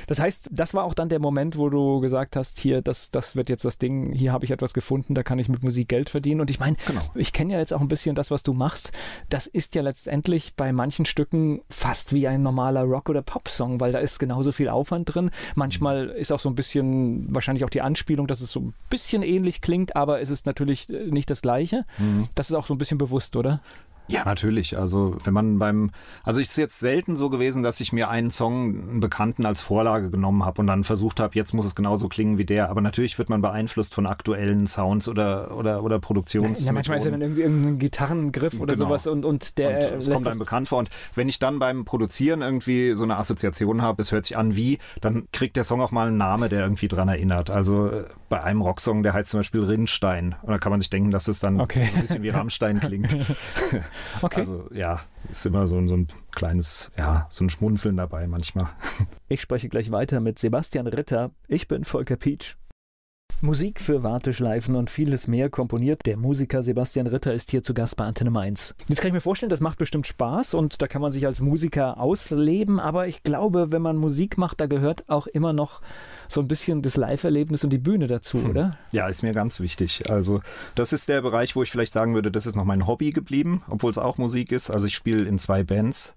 [0.08, 3.36] Das, heißt, das war auch dann der Moment, wo du gesagt hast, hier, das, das
[3.36, 6.10] wird jetzt das Ding, hier habe ich etwas gefunden, da kann ich mit Musik Geld
[6.10, 6.42] verdienen.
[6.42, 7.02] Und ich meine, Genau.
[7.16, 8.92] ich kenne ja jetzt auch ein bisschen das, was du machst.
[9.30, 13.92] Das ist ja letztendlich bei manchen Stücken fast wie ein normaler Rock- oder Pop-Song, weil
[13.92, 15.32] da ist genauso viel Aufwand drin.
[15.56, 19.24] Manchmal ist auch so ein bisschen, wahrscheinlich auch die Anspielung, dass es so ein bisschen
[19.24, 21.86] ähnlich klingt, aber es ist natürlich äh, nicht das Gleiche.
[22.36, 23.62] Das ist auch so ein bisschen bewusst, oder?
[24.08, 24.78] Ja, natürlich.
[24.78, 25.92] Also wenn man beim,
[26.24, 29.62] also es ist jetzt selten so gewesen, dass ich mir einen Song, einen Bekannten als
[29.62, 32.70] Vorlage genommen habe und dann versucht habe, jetzt muss es genauso klingen wie der.
[32.70, 36.66] Aber natürlich wird man beeinflusst von aktuellen Sounds oder oder oder Produktions.
[36.66, 38.86] Ja, manchmal ist ja dann irgendwie irgendein Gitarrengriff oder Genau.
[38.88, 40.80] sowas und, und der und es kommt einem bekannt vor.
[40.80, 44.56] Und wenn ich dann beim Produzieren irgendwie so eine Assoziation habe, es hört sich an
[44.56, 47.50] wie, dann kriegt der Song auch mal einen Namen, der irgendwie dran erinnert.
[47.50, 50.36] Also bei einem Rocksong, der heißt zum Beispiel Rinnstein.
[50.42, 51.88] Und da kann man sich denken, dass es dann Okay.
[51.96, 53.16] ein bisschen wie Rammstein klingt.
[54.22, 54.40] Okay.
[54.42, 55.02] Also ja,
[55.32, 58.70] ist immer so, ein- so ein kleines, ja, so ein Schmunzeln dabei manchmal.
[59.28, 61.32] Ich spreche gleich weiter mit Sebastian Ritter.
[61.48, 62.56] Ich bin Volker Pietsch.
[63.44, 66.06] Musik für Warteschleifen und vieles mehr komponiert.
[66.06, 68.74] Der Musiker Sebastian Ritter ist hier zu Gast bei Antenne Mainz.
[68.88, 71.42] Jetzt kann ich mir vorstellen, das macht bestimmt Spaß und da kann man sich als
[71.42, 75.82] Musiker ausleben, aber ich glaube, wenn man Musik macht, da gehört auch immer noch
[76.30, 78.78] so ein bisschen das Live-Erlebnis und die Bühne dazu, oder?
[78.94, 80.10] Ja, ist mir ganz wichtig.
[80.10, 80.40] Also
[80.76, 83.62] das ist der Bereich, wo ich vielleicht sagen würde, das ist noch mein Hobby geblieben,
[83.68, 84.70] obwohl es auch Musik ist.
[84.70, 86.16] Also ich spiele in zwei Bands.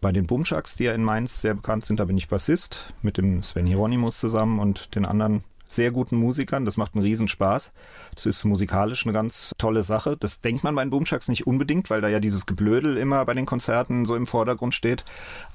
[0.00, 3.16] Bei den Bumschaks, die ja in Mainz sehr bekannt sind, da bin ich Bassist mit
[3.16, 6.64] dem Sven Hieronymus zusammen und den anderen sehr guten Musikern.
[6.64, 7.70] Das macht einen Riesenspaß.
[8.14, 10.16] Das ist musikalisch eine ganz tolle Sache.
[10.18, 13.34] Das denkt man bei den Boomshucks nicht unbedingt, weil da ja dieses Geblödel immer bei
[13.34, 15.04] den Konzerten so im Vordergrund steht.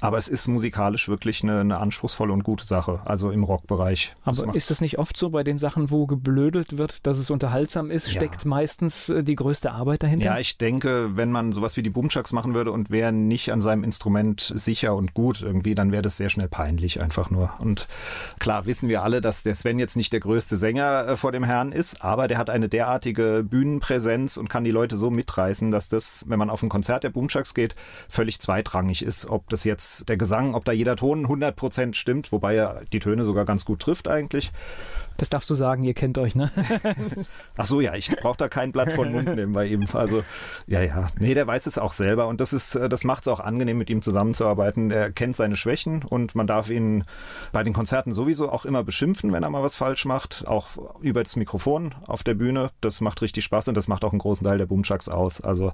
[0.01, 3.01] Aber es ist musikalisch wirklich eine, eine anspruchsvolle und gute Sache.
[3.05, 4.15] Also im Rockbereich.
[4.23, 7.91] Aber ist das nicht oft so bei den Sachen, wo geblödelt wird, dass es unterhaltsam
[7.91, 8.13] ist, Ja.
[8.19, 10.25] steckt meistens äh, die größte Arbeit dahinter?
[10.25, 13.61] Ja, ich denke, wenn man sowas wie die Boomchucks machen würde und wäre nicht an
[13.61, 17.51] seinem Instrument sicher und gut irgendwie, dann wäre das sehr schnell peinlich einfach nur.
[17.59, 17.87] Und
[18.39, 21.43] klar wissen wir alle, dass der Sven jetzt nicht der größte Sänger äh, vor dem
[21.43, 25.89] Herrn ist, aber der hat eine derartige Bühnenpräsenz und kann die Leute so mitreißen, dass
[25.89, 27.75] das, wenn man auf ein Konzert der Boomchucks geht,
[28.07, 32.55] völlig zweitrangig ist, ob das jetzt der Gesang, ob da jeder Ton 100% stimmt, wobei
[32.55, 34.51] er die Töne sogar ganz gut trifft eigentlich.
[35.19, 36.49] Das darfst du sagen, ihr kennt euch, ne?
[37.57, 39.85] Ach so, ja, ich brauche da kein Blatt vor den Mund nehmen bei ihm.
[39.91, 40.23] Also,
[40.65, 41.07] ja, ja.
[41.19, 43.77] Nee, der weiß es auch selber und das ist, äh, das macht es auch angenehm,
[43.77, 44.91] mit ihm zusammenzuarbeiten.
[44.91, 47.03] Er kennt seine Schwächen und man darf ihn
[47.51, 50.47] bei den Konzerten sowieso auch immer beschimpfen, wenn er mal was falsch macht.
[50.47, 50.69] Auch
[51.01, 52.71] über das Mikrofon auf der Bühne.
[52.79, 55.41] Das macht richtig Spaß und das macht auch einen großen Teil der Boomchucks aus.
[55.41, 55.73] Also,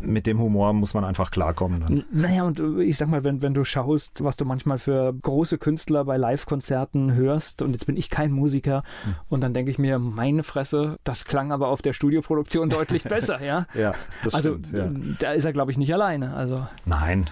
[0.00, 1.80] mit dem Humor muss man einfach klarkommen.
[1.80, 2.04] Dann.
[2.12, 5.58] Naja, und äh, ich sag mal, wenn, wenn du schaust, was du manchmal für große
[5.58, 9.14] Künstler bei Live-Konzerten hörst, und jetzt bin ich kein Musiker, Hm.
[9.28, 13.42] und dann denke ich mir, meine Fresse, das klang aber auf der Studioproduktion deutlich besser,
[13.42, 13.66] ja?
[13.74, 13.92] Ja,
[14.22, 14.72] das also stimmt.
[14.72, 14.88] Ja.
[15.20, 16.34] da ist er, glaube ich, nicht alleine.
[16.34, 17.28] Also, Nein.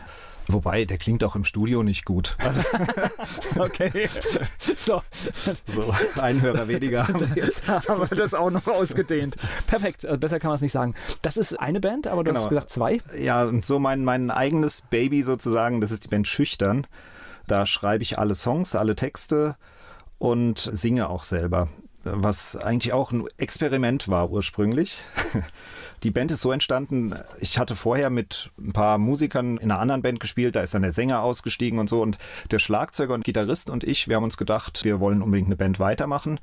[0.48, 2.36] Wobei, der klingt auch im Studio nicht gut.
[2.38, 2.62] Also,
[3.60, 4.08] okay.
[4.76, 5.00] so,
[5.66, 7.06] so, ein Hörer weniger.
[7.36, 7.68] jetzt.
[7.68, 9.36] haben wir das auch noch ausgedehnt.
[9.68, 10.94] Perfekt, äh, besser kann man es nicht sagen.
[11.22, 12.40] Das ist eine Band, aber du Genau.
[12.40, 12.98] hast gesagt zwei.
[13.16, 16.88] Ja, und so mein, mein eigenes Baby sozusagen, das ist die Band Schüchtern.
[17.46, 19.56] Da schreibe ich alle Songs, alle Texte
[20.22, 21.66] und singe auch selber.
[22.04, 25.00] Was eigentlich auch ein Experiment war ursprünglich.
[26.04, 30.02] Die Band ist so entstanden, ich hatte vorher mit ein paar Musikern in einer anderen
[30.02, 32.18] Band gespielt, da ist dann der Sänger ausgestiegen und so und
[32.52, 35.80] der Schlagzeuger und Gitarrist und ich, wir haben uns gedacht, wir wollen unbedingt eine Band
[35.80, 36.38] weitermachen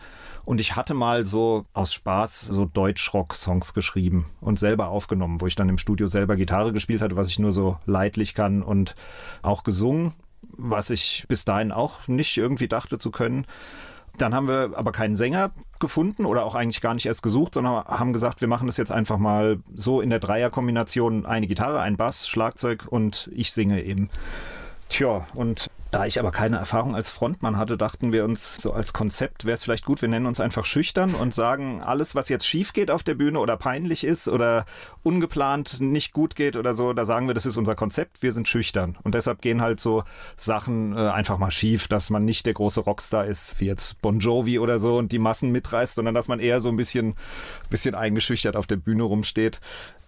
[0.46, 5.56] und ich hatte mal so aus Spaß so Deutsch-Rock-Songs geschrieben und selber aufgenommen, wo ich
[5.56, 8.96] dann im Studio selber Gitarre gespielt hatte, was ich nur so leidlich kann und
[9.42, 13.46] auch gesungen, was ich bis dahin auch nicht irgendwie dachte zu können.
[14.18, 17.86] Dann haben wir aber keinen Sänger gefunden oder auch eigentlich gar nicht erst gesucht, sondern
[17.86, 21.96] haben gesagt, wir machen das jetzt einfach mal so in der Dreierkombination eine Gitarre, ein
[21.96, 24.10] Bass, Schlagzeug und ich singe eben.
[24.90, 28.94] Tja, und da ich aber keine Erfahrung als Frontmann hatte, dachten wir uns, so als
[28.94, 32.46] Konzept wäre es vielleicht gut, wir nennen uns einfach schüchtern und sagen, alles, was jetzt
[32.46, 34.66] schief geht auf der Bühne oder peinlich ist oder
[35.02, 38.48] ungeplant nicht gut geht oder so, da sagen wir, das ist unser Konzept, wir sind
[38.48, 38.98] schüchtern.
[39.04, 40.04] Und deshalb gehen halt so
[40.38, 44.20] Sachen äh, einfach mal schief, dass man nicht der große Rockstar ist, wie jetzt Bon
[44.20, 47.16] Jovi oder so und die Massen mitreißt, sondern dass man eher so ein bisschen,
[47.70, 49.60] bisschen eingeschüchtert auf der Bühne rumsteht.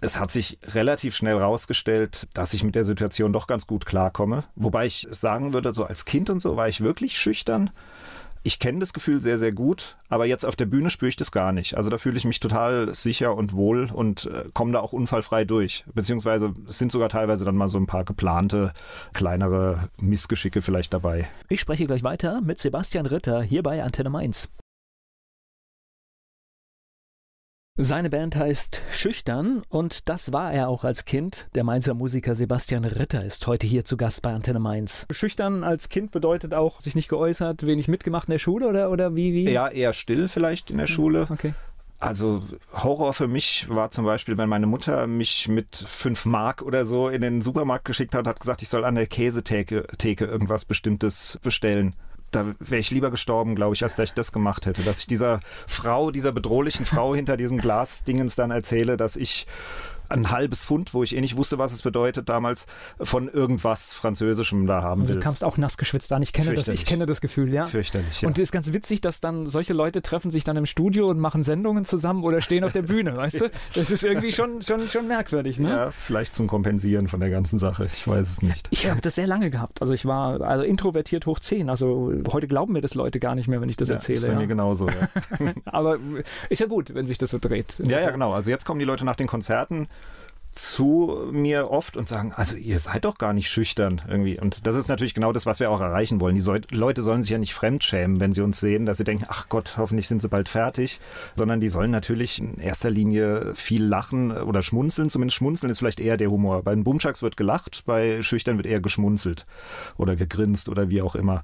[0.04, 4.46] Es hat sich relativ schnell rausgestellt, dass ich mit der Situation doch ganz gut klarkomme.
[4.56, 7.70] Wobei ich sagen würde, so als Kind und so war ich wirklich schüchtern.
[8.44, 11.32] ich kenne das Gefühl sehr, sehr gut, aber jetzt auf der Bühne spüre ich das
[11.32, 11.78] gar nicht.
[11.78, 15.46] Also da fühle ich mich total sicher und wohl und äh, komme da auch unfallfrei
[15.46, 15.86] durch.
[15.94, 18.74] Beziehungsweise es sind sogar teilweise dann mal so ein paar geplante,
[19.14, 21.30] kleinere Missgeschicke vielleicht dabei.
[21.50, 24.50] Ich spreche gleich weiter mit Sebastian Ritter hier bei Antenne Mainz.
[27.78, 31.48] Seine Band heißt Schüchtern und das war er auch als Kind.
[31.56, 35.06] Der Mainzer Musiker Sebastian Ritter ist heute hier zu Gast bei Antenne Mainz.
[35.10, 39.16] Schüchtern als Kind bedeutet auch sich nicht geäußert, wenig mitgemacht in der Schule oder, oder
[39.16, 39.50] wie, wie?
[39.50, 41.28] Ja, eher still vielleicht in der Schule.
[41.30, 41.54] Okay.
[41.98, 46.86] Also Horror für mich war zum Beispiel, wenn meine Mutter mich mit fünf Mark oder
[46.86, 50.66] so in den Supermarkt geschickt hat, hat gesagt, ich soll an der Käsetheke Theke irgendwas
[50.66, 51.96] Bestimmtes bestellen
[52.32, 54.84] da wäre ich lieber gestorben, glaube ich, als dass ich das gemacht hätte.
[54.84, 59.48] Dass ich dieser Frau, dieser bedrohlichen Frau hinter diesem Glasdingens dann erzähle, dass ich
[60.12, 62.66] ein halbes Pfund, wo ich eh nicht wusste, was es bedeutet damals,
[63.00, 65.20] von irgendwas Französischem da haben also will.
[65.20, 66.22] Du kamst auch nass geschwitzt an.
[66.22, 67.66] Ich kenne das, ich kenne das Gefühl, ja.
[67.66, 68.28] Fürchterlich, ja.
[68.28, 71.20] Und es ist ganz witzig, dass dann solche Leute treffen sich dann im Studio und
[71.20, 73.52] machen Sendungen zusammen oder stehen auf der Bühne, weißt du?
[73.74, 75.70] Das ist irgendwie schon, schon, schon merkwürdig, ne?
[75.70, 77.86] Ja, vielleicht zum Kompensieren von der ganzen Sache.
[77.86, 78.68] Ich weiß es nicht.
[78.72, 79.82] Ich habe das sehr lange gehabt.
[79.82, 81.70] Also ich war also introvertiert hoch 10.
[81.70, 84.16] Also heute glauben mir das Leute gar nicht mehr, wenn ich das ja, erzähle.
[84.16, 84.40] Das ist bei ja.
[84.40, 85.54] mir genauso, ja.
[85.66, 85.98] Aber
[86.50, 87.68] ist ja gut, wenn sich das so dreht.
[87.80, 88.34] Ja, ja, genau.
[88.34, 89.88] Also jetzt kommen die Leute nach den Konzerten
[90.54, 94.40] zu mir oft und sagen, also ihr seid doch gar nicht schüchtern irgendwie.
[94.40, 96.36] Und das ist natürlich genau das, was wir auch erreichen wollen.
[96.36, 99.26] Die so Leute sollen sich ja nicht fremdschämen, wenn sie uns sehen, dass sie denken,
[99.30, 101.00] ach Gott, hoffentlich sind sie bald fertig,
[101.36, 105.10] sondern die sollen natürlich in erster Linie viel lachen oder schmunzeln.
[105.10, 106.64] Zumindest schmunzeln ist vielleicht eher der Humor.
[106.64, 109.46] Bei den Boomschacks wird gelacht, bei Schüchtern wird eher geschmunzelt
[109.98, 111.44] oder gegrinst oder wie auch immer.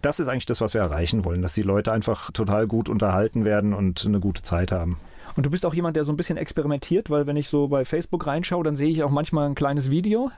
[0.00, 3.44] Das ist eigentlich das, was wir erreichen wollen, dass die Leute einfach total gut unterhalten
[3.44, 4.98] werden und eine gute Zeit haben.
[5.36, 7.84] Und du bist auch jemand, der so ein bisschen experimentiert, weil wenn ich so bei
[7.84, 10.30] Facebook reinschaue, dann sehe ich auch manchmal ein kleines Video.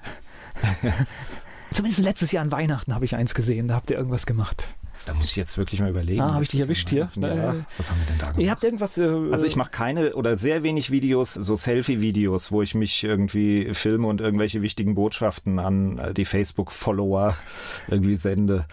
[1.71, 4.69] Zumindest letztes Jahr an Weihnachten habe ich eins gesehen, da habt ihr irgendwas gemacht.
[5.09, 6.21] Da muss ich jetzt wirklich mal überlegen.
[6.21, 7.11] Ah, habe ich dich erwischt hier?
[7.17, 8.41] Ja, was haben wir denn da gemacht?
[8.41, 8.99] Ihr habt irgendwas.
[8.99, 13.73] Äh, also ich mache keine oder sehr wenig Videos, so Selfie-Videos, wo ich mich irgendwie
[13.73, 17.35] filme und irgendwelche wichtigen Botschaften an die Facebook-Follower
[17.89, 18.67] irgendwie sende.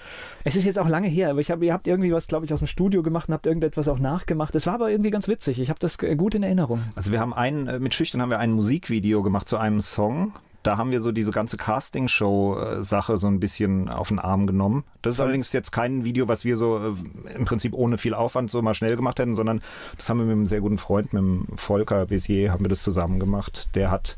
[0.44, 2.54] Es ist jetzt auch lange her, aber ich hab, ihr habt irgendwie was, glaube ich,
[2.54, 4.56] aus dem Studio gemacht und habt irgendetwas auch nachgemacht.
[4.56, 5.62] Es war aber irgendwie ganz witzig.
[5.62, 6.84] Ich habe das gut in Erinnerung.
[6.96, 10.34] Also wir haben einen, mit Schüchtern haben wir ein Musikvideo gemacht zu einem Song
[10.66, 14.84] da haben wir so diese ganze Casting-Show-Sache so ein bisschen auf den Arm genommen.
[15.04, 18.50] Das ist allerdings jetzt kein Video, was wir so äh, im Prinzip ohne viel Aufwand
[18.50, 19.62] so mal schnell gemacht hätten, sondern
[19.98, 22.84] das haben wir mit einem sehr guten Freund, mit dem Volker Bézier, haben wir das
[22.84, 23.70] zusammen gemacht.
[23.76, 24.18] Der hat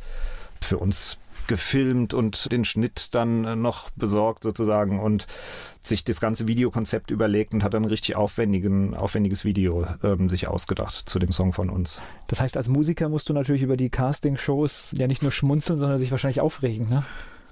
[0.62, 5.28] für uns gefilmt und den Schnitt dann noch besorgt sozusagen und
[5.82, 10.48] sich das ganze Videokonzept überlegt und hat dann ein richtig aufwendigen, aufwendiges Video ähm, sich
[10.48, 12.02] ausgedacht zu dem Song von uns.
[12.28, 16.00] Das heißt, als Musiker musst du natürlich über die Casting-Shows ja nicht nur schmunzeln, sondern
[16.00, 17.04] sich wahrscheinlich aufregen, ne?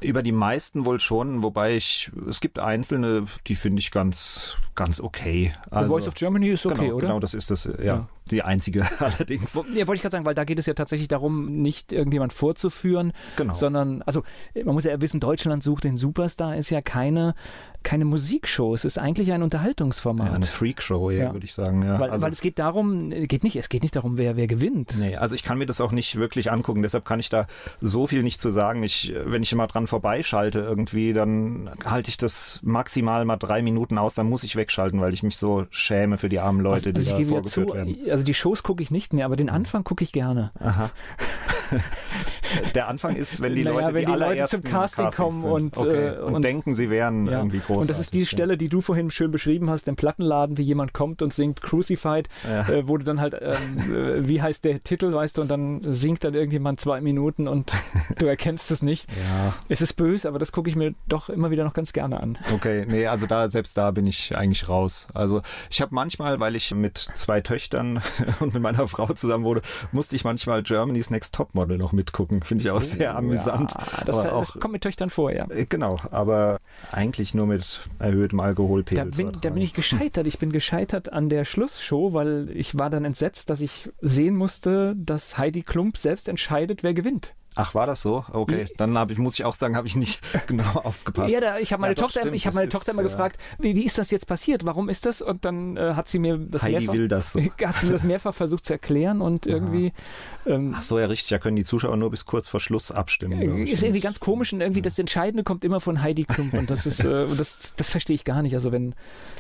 [0.06, 5.00] Über die meisten wohl schon, wobei ich, es gibt einzelne, die finde ich ganz, ganz
[5.00, 5.54] okay.
[5.70, 7.08] Also, The Voice of Germany ist okay, genau, oder?
[7.08, 7.84] Genau, das ist das, ja.
[7.84, 8.08] ja.
[8.32, 9.54] Die einzige allerdings.
[9.74, 13.14] Ja, wollte ich gerade sagen, weil da geht es ja tatsächlich darum, nicht irgendjemand vorzuführen,
[13.36, 13.54] genau.
[13.54, 14.24] sondern, also
[14.64, 17.36] man muss ja wissen, Deutschland sucht den Superstar ist ja keine,
[17.86, 20.28] keine Musikshow, es ist eigentlich ein Unterhaltungsformat.
[20.28, 21.84] Ja, eine Freakshow, ja, würde ich sagen.
[21.84, 22.00] Ja.
[22.00, 24.96] Weil, also, weil es geht darum, geht nicht, es geht nicht darum, wer, wer gewinnt.
[24.98, 27.46] Nee, also ich kann mir das auch nicht wirklich angucken, deshalb kann ich da
[27.80, 28.82] so viel nicht zu sagen.
[28.82, 34.00] Ich, wenn ich immer dran vorbeischalte irgendwie, dann halte ich das maximal mal drei Minuten
[34.00, 37.00] aus, dann muss ich wegschalten, weil ich mich so schäme für die armen Leute, also,
[37.00, 37.98] also die da vorgeführt zu, werden.
[38.10, 40.52] Also die Shows gucke ich nicht mehr, aber den Anfang gucke ich gerne.
[40.60, 40.90] Aha.
[42.76, 45.78] Der Anfang ist, wenn die naja, Leute, wenn die, die Leute zum Casting kommen und,
[45.78, 46.08] okay.
[46.08, 47.40] äh, und, und, denken, sie wären ja.
[47.40, 47.82] irgendwie großartig.
[47.82, 50.94] Und das ist die Stelle, die du vorhin schön beschrieben hast, im Plattenladen, wie jemand
[50.94, 52.70] kommt und singt Crucified, ja.
[52.70, 56.24] äh, wo du dann halt, ähm, wie heißt der Titel, weißt du, und dann singt
[56.24, 57.72] dann irgendjemand zwei Minuten und
[58.18, 59.10] du erkennst es nicht.
[59.10, 59.54] Ja.
[59.70, 62.38] Es ist böse, aber das gucke ich mir doch immer wieder noch ganz gerne an.
[62.54, 65.08] Okay, nee, also da, selbst da bin ich eigentlich raus.
[65.14, 68.02] Also ich habe manchmal, weil ich mit zwei Töchtern
[68.40, 72.42] und mit meiner Frau zusammen wurde, musste ich manchmal Germany's Next Topmodel noch mitgucken.
[72.44, 73.72] Finde ich auch sehr amüsant.
[73.72, 75.48] Ja, das, aber das kommt mit Töchtern vor, ja.
[75.70, 76.60] Genau, aber
[76.92, 79.06] eigentlich nur mit erhöhtem Alkoholpegel.
[79.06, 80.28] Da bin, da bin ich gescheitert.
[80.28, 84.96] Ich bin gescheitert an der Schlussshow, weil ich war dann entsetzt, dass ich sehen musste,
[84.98, 87.34] dass Heidi Klump selbst entscheidet, wer gewinnt.
[87.56, 88.26] Ach, war das so?
[88.32, 91.32] Okay, dann hab ich, muss ich auch sagen, habe ich nicht genau aufgepasst.
[91.32, 93.04] Ja, da, ich habe meine, ja, doch, Tochter, stimmt, ich hab meine Tochter ist, immer
[93.04, 93.10] ja.
[93.10, 94.66] gefragt, wie, wie ist das jetzt passiert?
[94.66, 95.22] Warum ist das?
[95.22, 97.40] Und dann äh, hat sie mir das Heidi mehrfach, will das so.
[97.66, 99.94] hat sie mir das mehrfach versucht zu erklären und irgendwie
[100.46, 101.30] ähm, Ach so, ja, richtig.
[101.30, 103.64] Da können die Zuschauer nur bis kurz vor Schluss abstimmen.
[103.64, 103.72] ich.
[103.72, 106.86] ist irgendwie ganz komisch und irgendwie das Entscheidende kommt immer von Heidi Klump und das
[106.86, 108.54] ist äh, das, das verstehe ich gar nicht.
[108.54, 108.94] Also wenn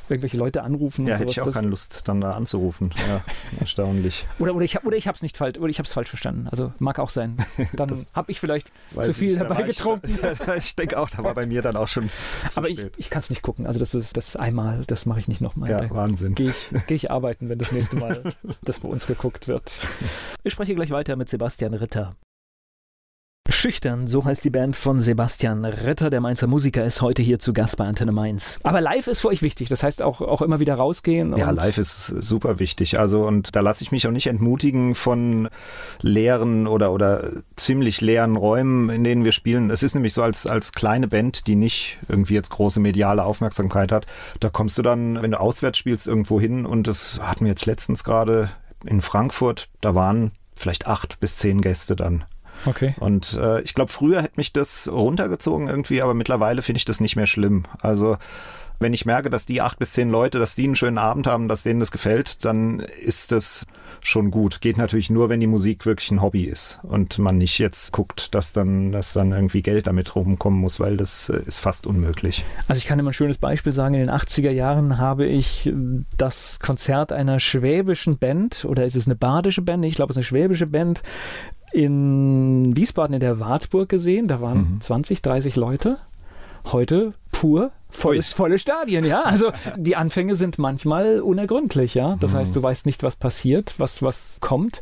[0.09, 2.91] irgendwelche Leute anrufen Ja, hätte sowas, ich auch keine Lust, dann da anzurufen.
[3.07, 3.23] Ja,
[3.59, 4.27] erstaunlich.
[4.39, 6.47] oder oder ich oder ich habe es nicht falsch oder ich habe es falsch verstanden.
[6.49, 7.37] Also mag auch sein.
[7.73, 10.05] Dann Das habe ich vielleicht zu viel dabei getrunken.
[10.55, 12.09] Ich, ich denke auch, da war bei mir dann auch schon.
[12.55, 13.65] Aber ich, ich kann es nicht gucken.
[13.67, 15.69] Also das ist das einmal, das mache ich nicht nochmal.
[15.69, 16.35] Ja, Wahnsinn.
[16.35, 19.79] Gehe ich, geh ich arbeiten, wenn das nächste Mal das bei uns geguckt wird.
[20.43, 22.15] Ich spreche gleich weiter mit Sebastian Ritter.
[23.47, 27.53] Schüchtern, so heißt die Band von Sebastian Ritter, der Mainzer Musiker, ist heute hier zu
[27.53, 28.59] Gast bei Antenne Mainz.
[28.63, 31.37] Aber live ist für euch wichtig, das heißt auch, auch immer wieder rausgehen.
[31.37, 32.97] Ja, live ist super wichtig.
[32.97, 35.49] Also, und da lasse ich mich auch nicht entmutigen von
[36.01, 39.69] leeren oder, oder ziemlich leeren Räumen, in denen wir spielen.
[39.69, 43.91] Es ist nämlich so als, als kleine Band, die nicht irgendwie jetzt große mediale Aufmerksamkeit
[43.91, 44.07] hat.
[44.39, 47.67] Da kommst du dann, wenn du auswärts spielst, irgendwo hin und das hatten wir jetzt
[47.67, 48.49] letztens gerade
[48.85, 52.23] in Frankfurt, da waren vielleicht acht bis zehn Gäste dann.
[52.65, 52.95] Okay.
[52.99, 56.99] Und äh, ich glaube, früher hätte mich das runtergezogen irgendwie, aber mittlerweile finde ich das
[56.99, 57.63] nicht mehr schlimm.
[57.81, 58.17] Also
[58.79, 61.47] wenn ich merke, dass die acht bis zehn Leute, dass die einen schönen Abend haben,
[61.47, 63.65] dass denen das gefällt, dann ist das
[64.01, 64.61] schon gut.
[64.61, 68.35] Geht natürlich nur, wenn die Musik wirklich ein Hobby ist und man nicht jetzt guckt,
[68.35, 72.43] dass dann, dass dann irgendwie Geld damit rumkommen muss, weil das äh, ist fast unmöglich.
[72.67, 73.95] Also ich kann immer ein schönes Beispiel sagen.
[73.95, 75.71] In den 80er Jahren habe ich
[76.17, 79.85] das Konzert einer schwäbischen Band oder ist es eine badische Band?
[79.85, 81.01] Ich glaube, es ist eine schwäbische Band
[81.75, 84.27] in Wiesbaden in der Wartburg gesehen.
[84.27, 84.81] Da waren mhm.
[84.81, 85.97] 20, 30 Leute.
[86.71, 89.23] Heute pur volles, volle Stadien, ja.
[89.23, 92.17] Also die Anfänge sind manchmal unergründlich, ja.
[92.19, 92.37] Das mhm.
[92.37, 94.81] heißt, du weißt nicht, was passiert, was, was kommt.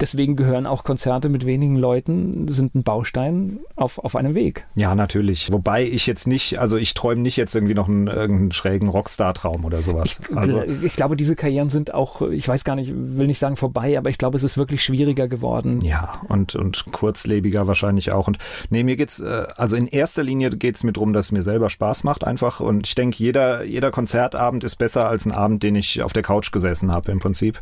[0.00, 4.66] Deswegen gehören auch Konzerte mit wenigen Leuten, sind ein Baustein auf, auf einem Weg.
[4.74, 5.52] Ja, natürlich.
[5.52, 9.64] Wobei ich jetzt nicht, also ich träume nicht jetzt irgendwie noch einen, irgendeinen schrägen Rockstar-Traum
[9.64, 10.20] oder sowas.
[10.28, 13.56] Ich, also, ich glaube, diese Karrieren sind auch, ich weiß gar nicht, will nicht sagen
[13.56, 15.80] vorbei, aber ich glaube, es ist wirklich schwieriger geworden.
[15.82, 18.28] Ja, und, und kurzlebiger wahrscheinlich auch.
[18.28, 18.38] Und
[18.70, 21.42] nee, mir geht's, äh, also in erster Linie geht es mir darum, dass es mir
[21.42, 22.60] selber Spaß macht einfach einfach.
[22.60, 26.22] Und ich denke, jeder, jeder Konzertabend ist besser als ein Abend, den ich auf der
[26.22, 27.60] Couch gesessen habe im Prinzip.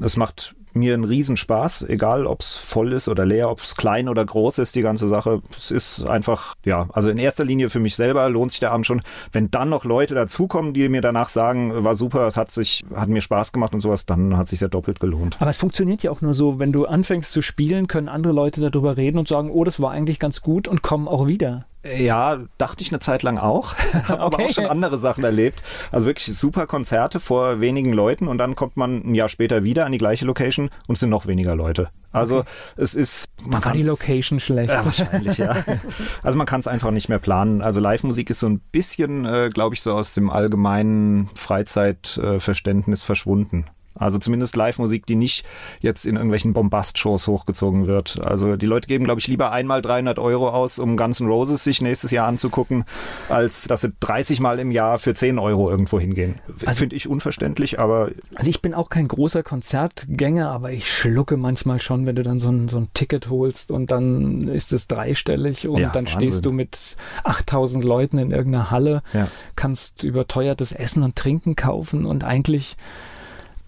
[0.00, 4.08] Es macht mir einen Riesenspaß, egal ob es voll ist oder leer, ob es klein
[4.08, 5.42] oder groß ist, die ganze Sache.
[5.54, 8.86] Es ist einfach, ja, also in erster Linie für mich selber lohnt sich der Abend
[8.86, 9.02] schon.
[9.32, 13.10] Wenn dann noch Leute dazukommen, die mir danach sagen, war super, es hat sich, hat
[13.10, 15.36] mir Spaß gemacht und sowas, dann hat sich ja doppelt gelohnt.
[15.40, 18.62] Aber es funktioniert ja auch nur so, wenn du anfängst zu spielen, können andere Leute
[18.62, 21.66] darüber reden und sagen, oh, das war eigentlich ganz gut und kommen auch wieder.
[21.84, 23.74] Ja, dachte ich eine Zeit lang auch,
[24.08, 25.62] habe aber auch schon andere Sachen erlebt.
[25.90, 29.84] Also wirklich super Konzerte vor wenigen Leuten und dann kommt man ein Jahr später wieder
[29.84, 31.88] an die gleiche Location und es sind noch weniger Leute.
[32.12, 32.48] Also okay.
[32.76, 33.28] es ist.
[33.46, 34.70] Man war die Location schlecht.
[34.70, 35.56] Ja, wahrscheinlich, ja.
[36.22, 37.62] Also man kann es einfach nicht mehr planen.
[37.62, 43.06] Also Live-Musik ist so ein bisschen, äh, glaube ich, so aus dem allgemeinen Freizeitverständnis äh,
[43.06, 43.66] verschwunden.
[43.94, 45.44] Also zumindest Live-Musik, die nicht
[45.80, 48.20] jetzt in irgendwelchen Bombast-Shows hochgezogen wird.
[48.24, 51.64] Also die Leute geben, glaube ich, lieber einmal 300 Euro aus, um Guns N' Roses
[51.64, 52.84] sich nächstes Jahr anzugucken,
[53.28, 56.40] als dass sie 30 Mal im Jahr für 10 Euro irgendwo hingehen.
[56.66, 58.10] Also, Finde ich unverständlich, aber...
[58.34, 62.38] Also ich bin auch kein großer Konzertgänger, aber ich schlucke manchmal schon, wenn du dann
[62.38, 66.28] so ein, so ein Ticket holst und dann ist es dreistellig und ja, dann Wahnsinn.
[66.28, 66.78] stehst du mit
[67.24, 69.28] 8000 Leuten in irgendeiner Halle, ja.
[69.56, 72.76] kannst überteuertes Essen und Trinken kaufen und eigentlich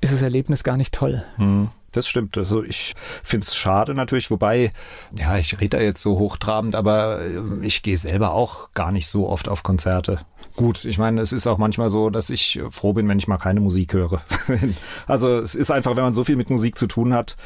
[0.05, 1.25] ist das Erlebnis gar nicht toll.
[1.37, 1.69] Hm.
[1.95, 2.37] Das stimmt.
[2.37, 4.73] Also ich finde es schade natürlich, wobei,
[5.17, 9.07] ja, ich rede da jetzt so hochtrabend, aber äh, ich gehe selber auch gar nicht
[9.07, 10.19] so oft auf Konzerte.
[10.57, 13.38] Gut, ich meine, es ist auch manchmal so, dass ich froh bin, wenn ich mal
[13.38, 14.23] keine Musik höre.
[15.07, 17.37] also es ist einfach, wenn man so viel mit Musik zu tun hat,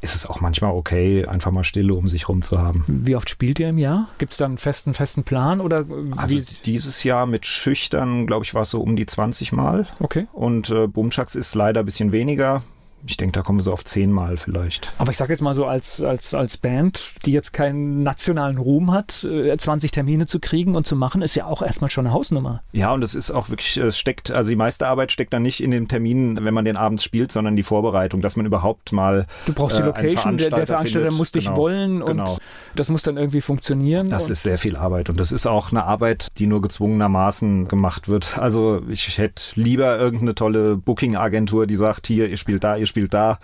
[0.00, 2.84] ist es auch manchmal okay, einfach mal Stille um sich rum zu haben.
[2.86, 4.08] Wie oft spielt ihr im Jahr?
[4.18, 5.84] Gibt es da einen festen, festen Plan oder?
[6.16, 9.86] Also dieses Jahr mit Schüchtern, glaube ich, war es so um die 20 Mal.
[10.00, 10.26] Okay.
[10.32, 12.62] Und äh, Bumchucks ist leider ein bisschen weniger
[13.06, 14.92] ich denke, da kommen wir so auf zehnmal vielleicht.
[14.98, 18.92] Aber ich sage jetzt mal so, als, als, als Band, die jetzt keinen nationalen Ruhm
[18.92, 22.14] hat, 20 äh, Termine zu kriegen und zu machen, ist ja auch erstmal schon eine
[22.14, 22.62] Hausnummer.
[22.72, 25.62] Ja, und es ist auch wirklich, es steckt, also die meiste Arbeit steckt dann nicht
[25.62, 29.26] in den Terminen, wenn man den abends spielt, sondern die Vorbereitung, dass man überhaupt mal.
[29.46, 31.18] Du brauchst die äh, Location, der, der, Veranstalter findet.
[31.18, 32.38] muss dich genau, wollen und genau.
[32.74, 34.08] das muss dann irgendwie funktionieren.
[34.08, 38.08] Das ist sehr viel Arbeit und das ist auch eine Arbeit, die nur gezwungenermaßen gemacht
[38.08, 38.38] wird.
[38.38, 42.93] Also ich hätte lieber irgendeine tolle Booking-Agentur, die sagt, hier, ihr spielt da, ihr spielt
[42.94, 43.40] spielt da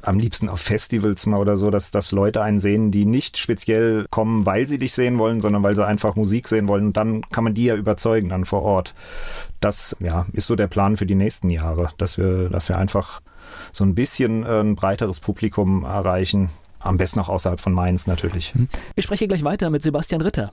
[0.00, 4.06] am liebsten auf Festivals mal oder so, dass, dass Leute einen sehen, die nicht speziell
[4.10, 6.86] kommen, weil sie dich sehen wollen, sondern weil sie einfach Musik sehen wollen.
[6.86, 8.94] Und dann kann man die ja überzeugen dann vor Ort.
[9.60, 13.20] Das ja, ist so der Plan für die nächsten Jahre, dass wir, dass wir einfach
[13.72, 16.48] so ein bisschen äh, ein breiteres Publikum erreichen.
[16.78, 18.54] Am besten auch außerhalb von Mainz natürlich.
[18.96, 20.52] Ich spreche gleich weiter mit Sebastian Ritter.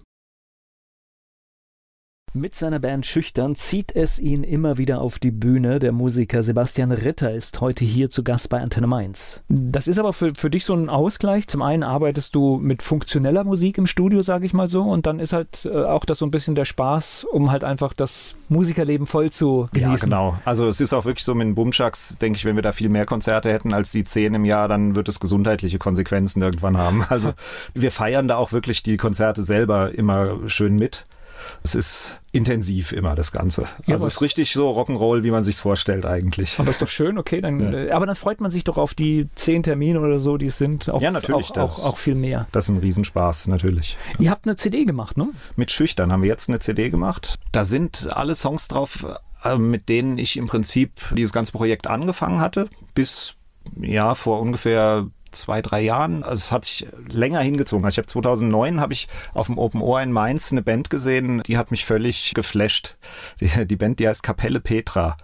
[2.33, 5.79] Mit seiner Band Schüchtern zieht es ihn immer wieder auf die Bühne.
[5.79, 9.43] Der Musiker Sebastian Ritter ist heute hier zu Gast bei Antenne Mainz.
[9.49, 11.49] Das ist aber für, für dich so ein Ausgleich.
[11.49, 15.19] Zum einen arbeitest du mit funktioneller Musik im Studio, sage ich mal so, und dann
[15.19, 19.07] ist halt äh, auch das so ein bisschen der Spaß, um halt einfach das Musikerleben
[19.07, 19.91] voll zu genießen.
[19.91, 20.37] Ja, genau.
[20.45, 22.87] Also es ist auch wirklich so mit den Bumschaks, denke ich, wenn wir da viel
[22.87, 27.03] mehr Konzerte hätten als die zehn im Jahr, dann wird es gesundheitliche Konsequenzen irgendwann haben.
[27.09, 27.33] Also
[27.73, 31.05] wir feiern da auch wirklich die Konzerte selber immer schön mit.
[31.63, 33.63] Es ist intensiv immer das Ganze.
[33.85, 36.59] Ja, also es ist richtig so Rock'n'Roll, wie man sich vorstellt eigentlich.
[36.59, 37.41] Aber ist doch schön, okay.
[37.41, 37.71] Dann, Ja.
[37.73, 40.57] äh, Aber dann freut man sich doch auf die zehn Termine oder so, die es
[40.57, 40.89] sind.
[40.89, 42.47] Auch, Ja, natürlich, Auch, auch, das- auch viel mehr.
[42.51, 43.97] Das ist ein Riesenspaß, natürlich.
[44.19, 45.29] Ihr habt eine CD gemacht, ne?
[45.55, 47.37] Mit Schüchtern haben wir jetzt eine CD gemacht.
[47.51, 49.05] Da sind alle Songs drauf,
[49.43, 53.35] äh, mit denen ich im Prinzip dieses ganze Projekt angefangen hatte, bis
[53.79, 56.23] ja vor ungefähr zwei, drei Jahren.
[56.23, 57.85] Also es hat sich länger hingezogen.
[57.85, 61.41] Also ich habe 2009 habe ich auf dem Open Ohr in Mainz eine Band gesehen,
[61.43, 62.97] die hat mich völlig geflasht.
[63.39, 65.17] Die, die Band, die heißt Kapelle Petra.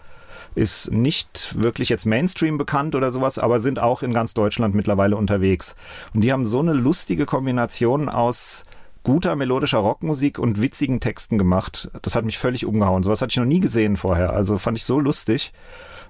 [0.56, 5.16] Ist nicht wirklich jetzt Mainstream bekannt oder sowas, aber sind auch in ganz Deutschland mittlerweile
[5.16, 5.76] unterwegs.
[6.14, 8.64] Und die haben so eine lustige Kombination aus
[9.04, 11.90] guter melodischer Rockmusik und witzigen Texten gemacht.
[12.02, 13.04] Das hat mich völlig umgehauen.
[13.04, 14.34] Sowas hatte ich noch nie gesehen vorher.
[14.34, 15.54] Also fand ich so lustig.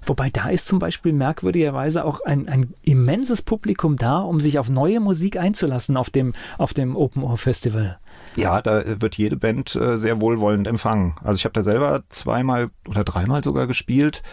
[0.07, 4.69] Wobei da ist zum Beispiel merkwürdigerweise auch ein, ein immenses Publikum da, um sich auf
[4.69, 7.99] neue Musik einzulassen auf dem, auf dem Open Ohr Festival.
[8.35, 11.15] Ja, da wird jede Band äh, sehr wohlwollend empfangen.
[11.23, 14.23] Also ich habe da selber zweimal oder dreimal sogar gespielt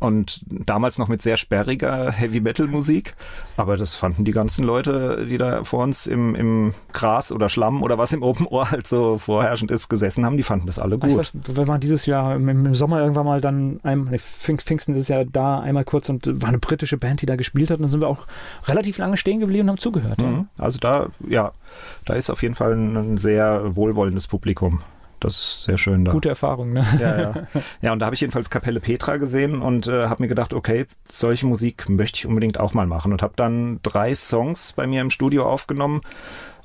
[0.00, 3.14] und damals noch mit sehr sperriger Heavy Metal Musik.
[3.56, 7.82] Aber das fanden die ganzen Leute, die da vor uns im, im Gras oder Schlamm
[7.82, 10.98] oder was im Open Ohr halt so vorherrschend ist, gesessen haben, die fanden das alle
[10.98, 11.16] gut.
[11.16, 14.94] weiß, wir waren dieses Jahr im, im Sommer irgendwann mal dann, ein, nee, Pfing- Pfingsten
[14.94, 17.82] ist ja da einmal kurz und war eine britische Band, die da gespielt hat und
[17.82, 18.26] dann sind wir auch
[18.66, 20.22] relativ lange stehen geblieben und haben zugehört.
[20.22, 20.28] Ja.
[20.28, 20.48] Mhm.
[20.58, 21.52] Also da, ja,
[22.04, 24.80] da ist auf jeden Fall ein sehr wohlwollendes Publikum.
[25.20, 26.12] Das ist sehr schön da.
[26.12, 26.86] Gute Erfahrung, ne?
[27.00, 27.34] Ja, ja.
[27.80, 30.86] ja, und da habe ich jedenfalls Kapelle Petra gesehen und äh, habe mir gedacht, okay,
[31.08, 35.00] solche Musik möchte ich unbedingt auch mal machen und habe dann drei Songs bei mir
[35.00, 36.02] im Studio aufgenommen,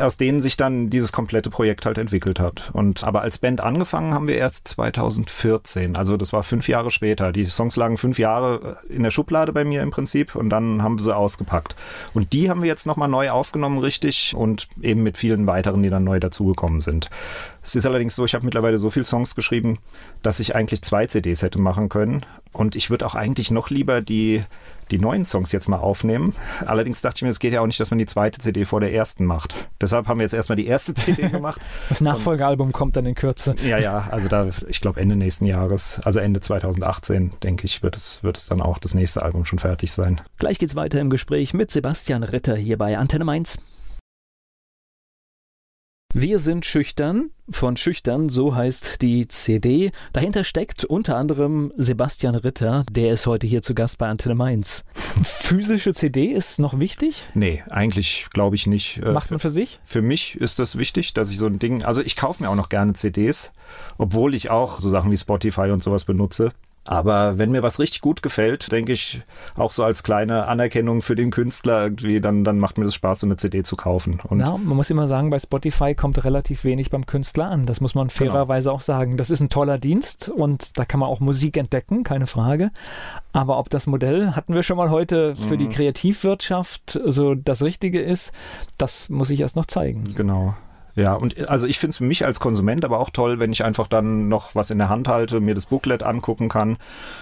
[0.04, 2.72] aus denen sich dann dieses komplette Projekt halt entwickelt hat.
[2.74, 7.32] Und aber als Band angefangen haben wir erst 2014, also das war fünf Jahre später.
[7.32, 10.99] Die Songs lagen fünf Jahre in der Schublade bei mir im Prinzip und dann haben
[10.99, 11.76] wir sie ausgepackt.
[12.14, 15.89] Und die haben wir jetzt nochmal neu aufgenommen, richtig, und eben mit vielen weiteren, die
[15.89, 17.10] dann neu dazugekommen sind.
[17.64, 19.80] Es ist allerdings so, ich habe mittlerweile so viele Songs geschrieben,
[20.22, 22.26] dass ich eigentlich zwei CDs hätte machen können.
[22.51, 24.43] Und ich würde auch eigentlich noch lieber die,
[24.92, 26.34] die neuen Songs jetzt mal aufnehmen.
[26.66, 28.80] Allerdings dachte ich mir, es geht ja auch nicht, dass man die zweite CD vor
[28.80, 29.56] der ersten macht.
[29.82, 31.62] Deshalb haben wir jetzt erstmal die erste CD gemacht.
[31.90, 33.56] Das Nachfolgealbum kommt dann in Kürze.
[33.66, 37.96] Ja, ja, also da, ich glaube Ende nächsten Jahres, also Ende 2018, denke ich, wird
[37.96, 40.22] es, wird es dann auch das nächste Album schon fertig sein.
[40.38, 43.58] Gleich geht's weiter im Gespräch mit Sebastian Ritter hier bei Antenne Mainz.
[46.16, 49.91] Wir sind schüchtern, von schüchtern, so heißt die CD.
[50.14, 54.84] Dahinter steckt unter anderem Sebastian Ritter, der ist heute hier zu Gast bei Antenne Mainz.
[55.24, 57.24] Physische CD ist noch wichtig?
[57.34, 58.99] Nee, eigentlich glaube ich nicht.
[58.99, 59.80] Äh, Macht man für sich?
[59.84, 62.55] Für mich ist das wichtig, dass ich so ein Ding, also ich kaufe mir auch
[62.55, 63.51] noch gerne CDs,
[63.97, 66.51] obwohl ich auch so Sachen wie Spotify und sowas benutze.
[66.86, 69.22] Aber wenn mir was richtig gut gefällt, denke ich,
[69.56, 73.22] auch so als kleine Anerkennung für den Künstler irgendwie, dann, dann macht mir das Spaß,
[73.22, 74.20] so eine CD zu kaufen.
[74.28, 77.66] Und Ja, man muss immer sagen, bei Spotify kommt relativ wenig beim Künstler an.
[77.66, 79.16] Das muss man fairerweise auch sagen.
[79.16, 82.72] Das ist ein toller Dienst und da kann man auch Musik entdecken, keine Frage.
[83.32, 88.02] Aber ob das Modell, hatten wir schon mal heute, für die Kreativwirtschaft so das Richtige
[88.02, 88.32] ist,
[88.78, 90.04] das muss ich erst noch zeigen.
[90.16, 90.56] Genau.
[90.96, 93.64] Ja, und also ich finde es für mich als Konsument aber auch toll, wenn ich
[93.64, 96.78] einfach dann noch was in der Hand halte, mir das Booklet angucken kann.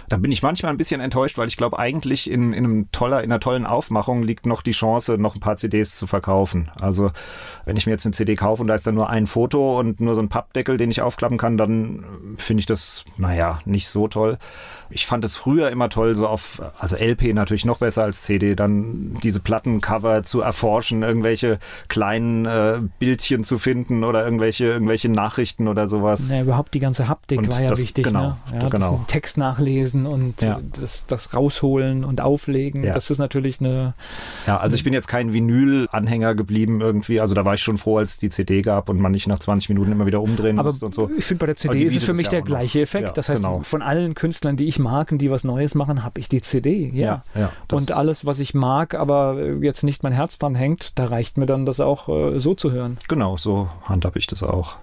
[0.10, 3.24] Da bin ich manchmal ein bisschen enttäuscht, weil ich glaube, eigentlich in, in, einem toller,
[3.24, 6.70] in einer tollen Aufmachung liegt noch die Chance, noch ein paar CDs zu verkaufen.
[6.82, 7.12] Also
[7.66, 10.02] wenn ich mir jetzt eine CD kaufe und da ist dann nur ein Foto und
[10.02, 12.04] nur so ein Pappdeckel, den ich aufklappen kann, dann
[12.36, 14.38] finde ich das, naja, nicht so toll.
[14.92, 18.56] Ich fand es früher immer toll, so auf, also LP natürlich noch besser als CD,
[18.56, 25.68] dann diese Plattencover zu erforschen, irgendwelche kleinen äh, Bildchen zu finden oder irgendwelche, irgendwelche Nachrichten
[25.68, 26.30] oder sowas.
[26.30, 28.06] Ja, überhaupt die ganze Haptik Und war ja das- wichtig.
[28.06, 28.60] genau, ne?
[28.62, 29.00] ja, genau.
[29.06, 30.60] Das Text nachlesen und Ja.
[30.80, 32.84] das, das rausholen und auflegen.
[32.84, 32.94] Ja.
[32.94, 33.94] Das ist natürlich eine.
[34.48, 37.20] Ja, also ich bin jetzt kein Vinyl-Anhänger geblieben irgendwie.
[37.20, 39.40] Also da war ich schon froh, als es die CD gab und man nicht nach
[39.40, 41.10] 20 Minuten immer wieder umdrehen Aber musste und so.
[41.18, 43.18] ich finde, bei der CD ist es für mich der gleiche Effekt.
[43.18, 43.62] Das heißt, genau.
[43.64, 46.92] von allen Künstlern, die ich und die was Neues machen, habe ich die CD.
[46.94, 47.24] Ja.
[47.34, 50.98] ja, ja Und alles, was ich mag, aber äh, jetzt nicht mein Herz dran hängt,
[51.00, 52.98] da reicht mir dann das auch äh, so zu hören.
[53.08, 54.78] Genau, so handhab ich das auch.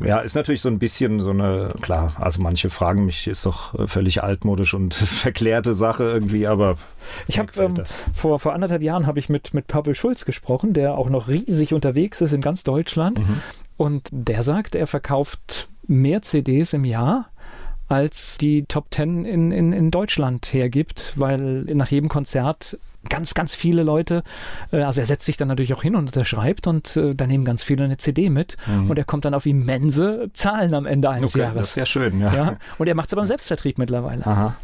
[0.00, 3.74] Ja, ist natürlich so ein bisschen so eine, klar, also manche fragen mich, ist doch
[3.74, 6.76] äh, völlig altmodisch und verklärte Sache irgendwie, aber
[7.26, 7.74] Ich habe ähm,
[8.14, 11.74] vor, vor anderthalb Jahren habe ich mit, mit Pavel Schulz gesprochen, der auch noch riesig
[11.74, 13.18] unterwegs ist in ganz Deutschland.
[13.18, 13.40] Mhm.
[13.76, 17.30] Und der sagt, er verkauft mehr CDs im Jahr
[17.88, 22.78] als die Top Ten in, in, in Deutschland hergibt, weil nach jedem Konzert
[23.08, 24.22] ganz, ganz viele Leute,
[24.72, 27.44] äh, also er setzt sich dann natürlich auch hin und unterschreibt und äh, da nehmen
[27.44, 28.90] ganz viele eine CD mit mhm.
[28.90, 31.56] und er kommt dann auf immense Zahlen am Ende eines okay, Jahres.
[31.56, 32.34] Das ist sehr schön, ja.
[32.34, 32.52] ja.
[32.78, 34.26] Und er macht es aber im Selbstvertrieb mittlerweile.
[34.26, 34.56] Aha.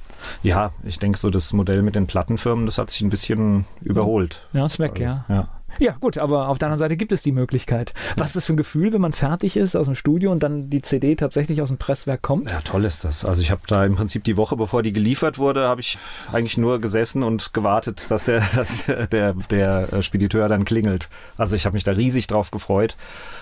[0.42, 4.46] Ja, ich denke so, das Modell mit den Plattenfirmen, das hat sich ein bisschen überholt.
[4.52, 5.24] Ja, ist weg, also, ja.
[5.28, 5.48] ja.
[5.78, 7.94] Ja, gut, aber auf der anderen Seite gibt es die Möglichkeit.
[8.16, 10.70] Was ist das für ein Gefühl, wenn man fertig ist aus dem Studio und dann
[10.70, 12.50] die CD tatsächlich aus dem Presswerk kommt?
[12.50, 13.24] Ja, toll ist das.
[13.24, 15.98] Also ich habe da im Prinzip die Woche, bevor die geliefert wurde, habe ich
[16.32, 21.08] eigentlich nur gesessen und gewartet, dass der, dass der, der Spediteur dann klingelt.
[21.36, 22.96] Also ich habe mich da riesig drauf gefreut.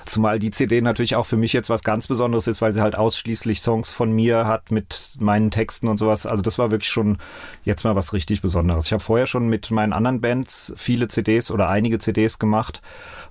[0.04, 2.96] Zumal die CD natürlich auch für mich jetzt was ganz Besonderes ist, weil sie halt
[2.96, 6.26] ausschließlich Songs von mir hat mit meinen Texten und sowas.
[6.26, 7.18] Also das war wirklich schon
[7.64, 8.86] jetzt mal was richtig Besonderes.
[8.86, 12.80] Ich habe vorher schon mit meinen anderen Bands viele CDs oder einige CDs CDs gemacht,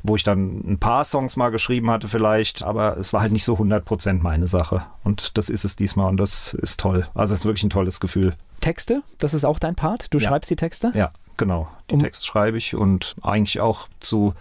[0.04, 3.44] wo ich dann ein paar Songs mal geschrieben hatte vielleicht, aber es war halt nicht
[3.44, 4.84] so 100% meine Sache.
[5.04, 7.08] Und das ist es diesmal und das ist toll.
[7.14, 8.34] Also es ist wirklich ein tolles Gefühl.
[8.60, 10.14] Texte, das ist auch dein Part?
[10.14, 10.28] Du ja.
[10.28, 10.92] schreibst die Texte?
[10.96, 11.68] Ja, genau.
[11.90, 14.34] Die um Texte schreibe ich und eigentlich auch zu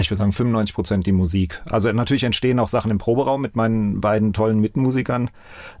[0.00, 1.62] ich würde sagen 95 Prozent die Musik.
[1.66, 5.30] Also natürlich entstehen auch Sachen im Proberaum mit meinen beiden tollen Mitmusikern.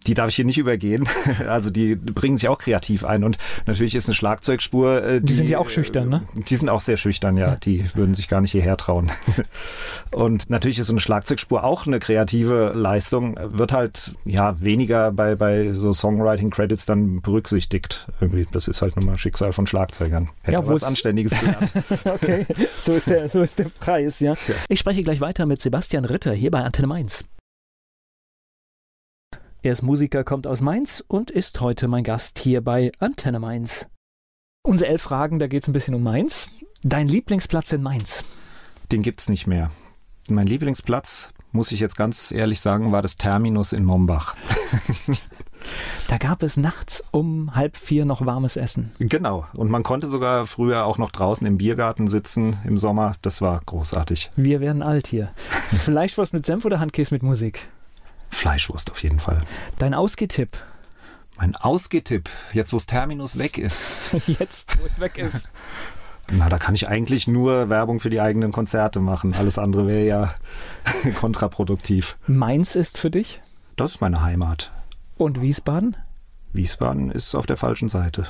[0.06, 1.08] Die darf ich hier nicht übergehen.
[1.48, 5.20] Also die bringen sich auch kreativ ein und natürlich ist eine Schlagzeugspur.
[5.20, 6.22] Die, die sind ja auch schüchtern, ne?
[6.34, 7.48] Die sind auch sehr schüchtern, ja.
[7.48, 7.56] ja.
[7.56, 9.10] Die würden sich gar nicht hierher trauen.
[10.10, 13.38] Und natürlich ist so eine Schlagzeugspur auch eine kreative Leistung.
[13.42, 18.08] Wird halt ja weniger bei, bei so Songwriting-Credits dann berücksichtigt.
[18.20, 20.30] Irgendwie, das ist halt nun mal Schicksal von Schlagzeugern.
[20.42, 21.72] Hätte ja, was Anständiges gelernt.
[22.04, 22.46] okay,
[22.80, 23.97] so ist der, so ist der Preis.
[23.98, 24.34] Preis, ja?
[24.46, 24.54] ja.
[24.68, 27.24] Ich spreche gleich weiter mit Sebastian Ritter hier bei Antenne Mainz.
[29.62, 33.88] Er ist Musiker, kommt aus Mainz und ist heute mein Gast hier bei Antenne Mainz.
[34.62, 36.48] Unsere elf Fragen, da geht es ein bisschen um Mainz.
[36.82, 38.24] Dein Lieblingsplatz in Mainz?
[38.92, 39.72] Den gibt es nicht mehr.
[40.30, 44.36] Mein Lieblingsplatz, muss ich jetzt ganz ehrlich sagen, war das Terminus in Mombach.
[46.06, 48.92] Da gab es nachts um halb vier noch warmes Essen.
[48.98, 49.46] Genau.
[49.56, 53.14] Und man konnte sogar früher auch noch draußen im Biergarten sitzen im Sommer.
[53.22, 54.30] Das war großartig.
[54.36, 55.30] Wir werden alt hier.
[55.70, 57.68] Fleischwurst mit Senf oder Handkäse mit Musik?
[58.30, 59.42] Fleischwurst auf jeden Fall.
[59.78, 60.56] Dein Ausgehtipp?
[61.36, 63.82] Mein Ausgehtipp, jetzt wo es Terminus weg ist.
[64.26, 65.48] jetzt, wo es weg ist.
[66.30, 69.34] Na, da kann ich eigentlich nur Werbung für die eigenen Konzerte machen.
[69.34, 70.34] Alles andere wäre ja
[71.14, 72.16] kontraproduktiv.
[72.26, 73.40] Mainz ist für dich?
[73.76, 74.72] Das ist meine Heimat.
[75.18, 75.96] Und Wiesbaden?
[76.52, 78.24] Wiesbaden ist auf der falschen Seite.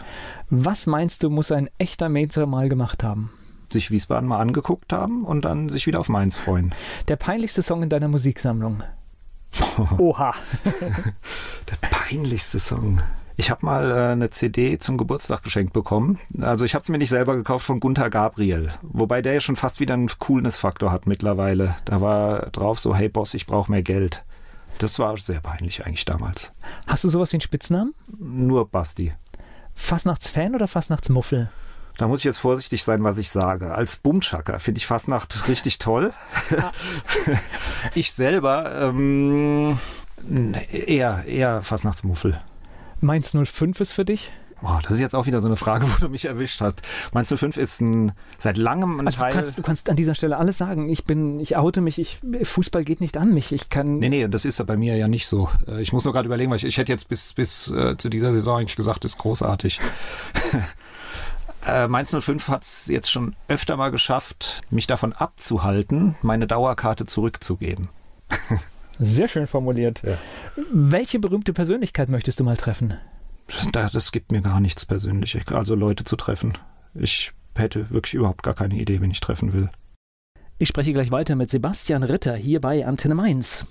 [0.51, 3.30] Was meinst du, muss ein echter Mainzer mal gemacht haben?
[3.70, 6.74] Sich Wiesbaden mal angeguckt haben und dann sich wieder auf Mainz freuen.
[7.07, 8.82] Der peinlichste Song in deiner Musiksammlung?
[9.99, 10.34] Oha.
[10.64, 13.03] der peinlichste Song.
[13.36, 16.18] Ich habe mal äh, eine CD zum Geburtstag geschenkt bekommen.
[16.41, 18.72] Also ich habe es mir nicht selber gekauft von Gunther Gabriel.
[18.82, 21.76] Wobei der ja schon fast wieder einen Coolness-Faktor hat mittlerweile.
[21.84, 24.24] Da war drauf so, hey Boss, ich brauche mehr Geld.
[24.79, 26.53] Das war sehr peinlich eigentlich damals.
[26.87, 27.95] Hast du sowas wie einen Spitznamen?
[28.18, 29.12] Nur Basti.
[29.74, 31.51] Fastnachtsfan oder Fastnachtsmuffel?
[31.97, 33.74] Da muss ich jetzt vorsichtig sein, was ich sage.
[33.74, 36.12] Als Bumschacker finde ich Fastnacht richtig toll.
[37.95, 39.79] Ich selber ähm,
[40.72, 42.41] eher, eher Fastnachtsmuffel.
[43.01, 44.33] Mainz 05 ist für dich?
[44.62, 46.82] Oh, das ist jetzt auch wieder so eine Frage, wo du mich erwischt hast.
[47.12, 49.32] Mainz 05 ist ein, seit langem ein also Teil.
[49.32, 50.88] Du kannst, du kannst, an dieser Stelle alles sagen.
[50.88, 53.52] Ich bin, ich oute mich, ich, Fußball geht nicht an mich.
[53.52, 53.98] Ich kann.
[53.98, 55.48] Nee, nee, das ist ja bei mir ja nicht so.
[55.66, 58.09] Äh, ich muss nur gerade überlegen, weil ich, ich hätte jetzt bis, bis äh, zu
[58.09, 59.80] dieser Saison eigentlich gesagt, das ist großartig.
[61.66, 67.06] äh, Mainz 05 hat es jetzt schon öfter mal geschafft, mich davon abzuhalten, meine Dauerkarte
[67.06, 67.88] zurückzugeben.
[68.98, 70.02] Sehr schön formuliert.
[70.04, 70.18] Ja.
[70.72, 72.94] Welche berühmte Persönlichkeit möchtest du mal treffen?
[73.72, 76.57] Das gibt mir gar nichts persönlich, also Leute zu treffen.
[76.94, 79.70] Ich hätte wirklich überhaupt gar keine Idee, wen ich treffen will.
[80.59, 83.64] Ich spreche gleich weiter mit Sebastian Ritter hier bei Antenne Mainz.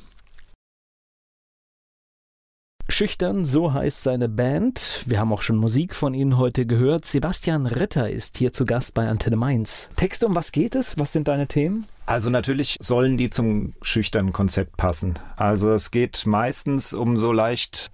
[2.89, 5.03] Schüchtern, so heißt seine Band.
[5.05, 7.05] Wir haben auch schon Musik von Ihnen heute gehört.
[7.05, 9.89] Sebastian Ritter ist hier zu Gast bei Antenne Mainz.
[9.97, 10.97] Texte, um was geht es?
[10.97, 11.85] Was sind deine Themen?
[12.05, 15.15] Also natürlich sollen die zum schüchternen Konzept passen.
[15.35, 17.91] Also es geht meistens um so leicht,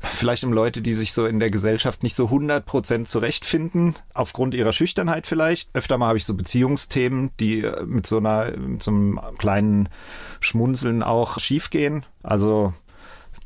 [0.00, 4.54] vielleicht um Leute, die sich so in der Gesellschaft nicht so 100 Prozent zurechtfinden, aufgrund
[4.54, 5.68] ihrer Schüchternheit vielleicht.
[5.74, 9.90] Öfter mal habe ich so Beziehungsthemen, die mit so einer, mit so einem kleinen
[10.40, 12.06] Schmunzeln auch schiefgehen.
[12.22, 12.72] Also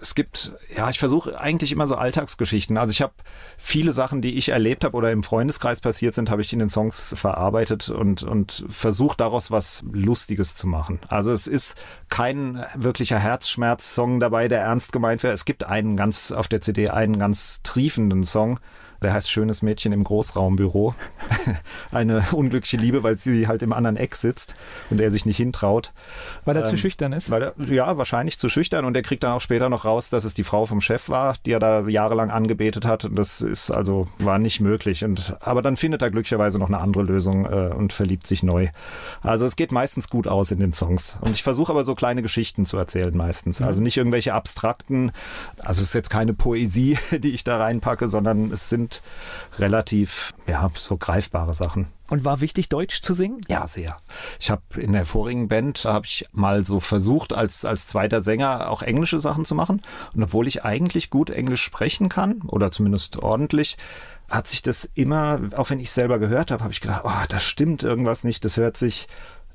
[0.04, 2.76] es gibt, ja, ich versuche eigentlich immer so Alltagsgeschichten.
[2.76, 3.14] Also ich habe
[3.56, 6.68] viele Sachen, die ich erlebt habe oder im Freundeskreis passiert sind, habe ich in den
[6.68, 11.00] Songs verarbeitet und, und versucht daraus was Lustiges zu machen.
[11.08, 11.76] Also es ist
[12.10, 15.32] kein wirklicher Herzschmerz-Song dabei, der ernst gemeint wäre.
[15.32, 18.60] Es gibt einen ganz auf der CD, einen ganz triefenden Song,
[19.04, 20.94] Der heißt Schönes Mädchen im Großraumbüro.
[21.92, 24.54] Eine unglückliche Liebe, weil sie halt im anderen Eck sitzt
[24.90, 25.92] und er sich nicht hintraut.
[26.44, 27.30] Weil er ähm, zu schüchtern ist?
[27.30, 28.84] Weil er, ja, wahrscheinlich zu schüchtern.
[28.84, 31.34] Und er kriegt dann auch später noch raus, dass es die Frau vom Chef war,
[31.44, 33.04] die er da jahrelang angebetet hat.
[33.04, 35.04] Und das ist also, war nicht möglich.
[35.04, 38.68] Und, aber dann findet er glücklicherweise noch eine andere Lösung äh, und verliebt sich neu.
[39.22, 41.16] Also es geht meistens gut aus in den Songs.
[41.20, 43.60] Und ich versuche aber so kleine Geschichten zu erzählen meistens.
[43.60, 45.12] Also nicht irgendwelche abstrakten,
[45.58, 48.93] also es ist jetzt keine Poesie, die ich da reinpacke, sondern es sind
[49.58, 51.86] relativ, ja, so greifbare Sachen.
[52.08, 53.40] Und war wichtig, Deutsch zu singen?
[53.48, 53.96] Ja, sehr.
[54.38, 58.70] Ich habe in der vorigen Band, habe ich mal so versucht, als, als zweiter Sänger
[58.70, 59.80] auch englische Sachen zu machen.
[60.14, 63.76] Und obwohl ich eigentlich gut Englisch sprechen kann, oder zumindest ordentlich,
[64.28, 67.44] hat sich das immer, auch wenn ich selber gehört habe, habe ich gedacht, oh, das
[67.44, 69.08] stimmt irgendwas nicht, das hört sich,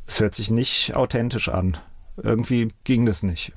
[0.06, 1.78] das hört sich nicht authentisch an.
[2.18, 3.54] Irgendwie ging das nicht.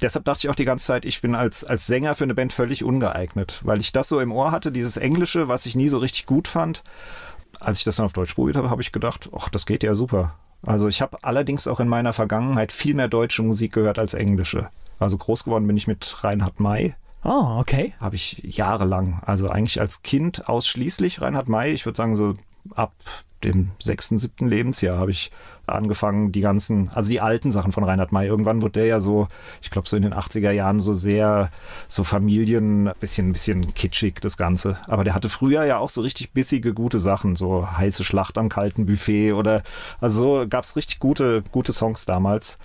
[0.00, 2.52] Deshalb dachte ich auch die ganze Zeit, ich bin als, als Sänger für eine Band
[2.52, 5.98] völlig ungeeignet, weil ich das so im Ohr hatte, dieses Englische, was ich nie so
[5.98, 6.82] richtig gut fand.
[7.60, 9.94] Als ich das dann auf Deutsch probiert habe, habe ich gedacht, ach, das geht ja
[9.94, 10.34] super.
[10.62, 14.68] Also ich habe allerdings auch in meiner Vergangenheit viel mehr deutsche Musik gehört als englische.
[14.98, 16.94] Also groß geworden bin ich mit Reinhard May.
[17.24, 17.94] Oh, okay.
[17.98, 19.20] Habe ich jahrelang.
[19.24, 21.72] Also eigentlich als Kind ausschließlich Reinhard May.
[21.72, 22.34] Ich würde sagen, so
[22.74, 22.92] ab
[23.44, 25.30] dem sechsten, siebten Lebensjahr habe ich
[25.66, 28.26] angefangen, die ganzen, also die alten Sachen von Reinhard May.
[28.26, 29.28] Irgendwann wurde der ja so,
[29.62, 31.50] ich glaube so in den 80er Jahren so sehr,
[31.88, 34.78] so Familien, bisschen, bisschen kitschig das Ganze.
[34.88, 38.48] Aber der hatte früher ja auch so richtig bissige, gute Sachen, so heiße Schlacht am
[38.48, 39.62] kalten Buffet oder,
[40.00, 42.58] also so gab es richtig gute, gute Songs damals.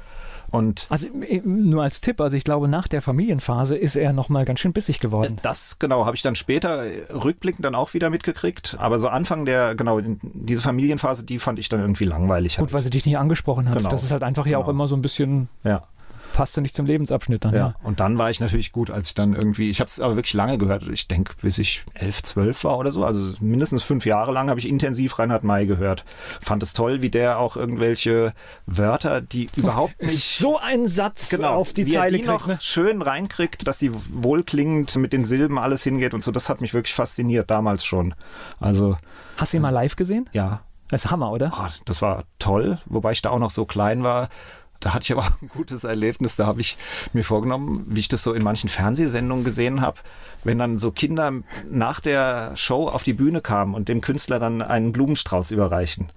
[0.52, 4.46] Und also äh, nur als Tipp, also ich glaube, nach der Familienphase ist er nochmal
[4.46, 5.38] ganz schön bissig geworden.
[5.42, 8.76] Das genau, habe ich dann später rückblickend dann auch wieder mitgekriegt.
[8.80, 12.58] Aber so Anfang der, genau, diese Familienphase, die fand ich dann irgendwie langweilig.
[12.58, 12.74] Gut, halt.
[12.74, 13.78] weil sie dich nicht angesprochen hat.
[13.78, 13.90] Genau.
[13.90, 14.66] Das ist halt einfach ja genau.
[14.66, 15.48] auch immer so ein bisschen.
[15.64, 15.84] Ja
[16.32, 17.54] passte nicht zum Lebensabschnitt dann.
[17.54, 17.60] Ja.
[17.60, 17.76] ja.
[17.84, 20.34] Und dann war ich natürlich gut, als ich dann irgendwie, ich habe es aber wirklich
[20.34, 20.88] lange gehört.
[20.90, 23.06] Ich denke, bis ich elf, zwölf war oder so.
[23.06, 26.06] Also mindestens fünf Jahre lang habe ich intensiv Reinhard May gehört.
[26.40, 28.34] Fand es toll, wie der auch irgendwelche
[28.66, 32.28] Wörter, die überhaupt nicht so ein Satz genau, auf die wie Zeile er die kriegt,
[32.28, 32.58] noch ne?
[32.62, 36.32] schön reinkriegt, dass die wohlklingend mit den Silben alles hingeht und so.
[36.32, 38.14] Das hat mich wirklich fasziniert damals schon.
[38.60, 38.98] Also
[39.38, 40.30] hast du ihn mal live gesehen?
[40.34, 40.62] Ja.
[40.90, 41.54] Das ist Hammer, oder?
[41.58, 44.28] Oh, das war toll, wobei ich da auch noch so klein war
[44.82, 46.36] da hatte ich aber ein gutes Erlebnis.
[46.36, 46.78] Da habe ich
[47.14, 50.00] mir vorgenommen, wie ich das so in manchen Fernsehsendungen gesehen habe,
[50.44, 51.32] wenn dann so Kinder
[51.70, 56.12] nach der Show auf die Bühne kamen und dem Künstler dann einen Blumenstrauß überreichen.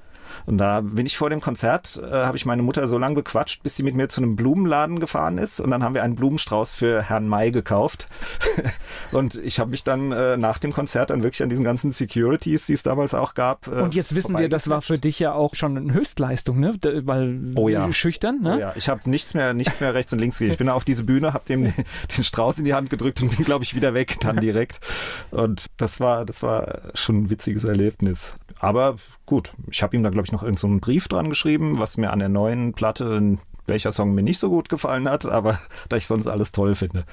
[0.47, 3.62] Und da bin ich vor dem Konzert, äh, habe ich meine Mutter so lange bequatscht,
[3.62, 5.61] bis sie mit mir zu einem Blumenladen gefahren ist.
[5.61, 8.07] Und dann haben wir einen Blumenstrauß für Herrn May gekauft.
[9.12, 12.66] und ich habe mich dann äh, nach dem Konzert dann wirklich an diesen ganzen Securities,
[12.66, 13.66] die es damals auch gab.
[13.66, 16.74] Äh, und jetzt wissen wir, das war für dich ja auch schon eine Höchstleistung, ne?
[16.82, 17.93] Weil oh ja.
[17.93, 18.57] schüchtern, ne?
[18.57, 20.53] Oh ja, ich habe nichts mehr, nichts mehr rechts und links gegeben.
[20.53, 21.64] Ich bin auf diese Bühne, habe dem
[22.16, 24.80] den Strauß in die Hand gedrückt und bin, glaube ich, wieder weg dann direkt.
[25.30, 28.35] Und das war, das war schon ein witziges Erlebnis.
[28.61, 28.96] Aber
[29.26, 32.12] gut, ich habe ihm da, glaube ich, noch irgendeinen so Brief dran geschrieben, was mir
[32.12, 36.07] an der neuen Platte, welcher Song mir nicht so gut gefallen hat, aber da ich
[36.07, 37.05] sonst alles toll finde.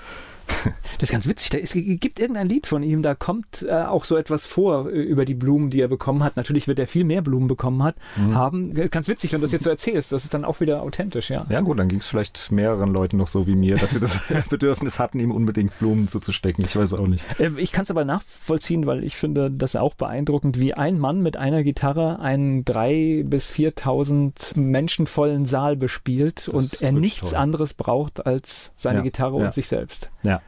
[0.99, 1.49] Das ist ganz witzig.
[1.49, 5.01] Da ist, gibt irgendein Lied von ihm, da kommt äh, auch so etwas vor äh,
[5.01, 6.37] über die Blumen, die er bekommen hat.
[6.37, 8.35] Natürlich wird er viel mehr Blumen bekommen hat, mhm.
[8.35, 8.73] haben.
[8.91, 10.11] Ganz witzig, wenn du das jetzt so erzählst.
[10.11, 11.47] Das ist dann auch wieder authentisch, ja.
[11.49, 14.19] Ja, gut, dann ging es vielleicht mehreren Leuten noch so wie mir, dass sie das
[14.49, 16.63] Bedürfnis hatten, ihm unbedingt Blumen zuzustecken.
[16.65, 17.25] Ich weiß auch nicht.
[17.39, 21.21] Ähm, ich kann es aber nachvollziehen, weil ich finde das auch beeindruckend, wie ein Mann
[21.21, 27.39] mit einer Gitarre einen drei bis 4.000 menschenvollen Saal bespielt das und er nichts toll.
[27.39, 29.45] anderes braucht als seine ja, Gitarre ja.
[29.45, 30.09] und sich selbst.
[30.23, 30.40] Ja.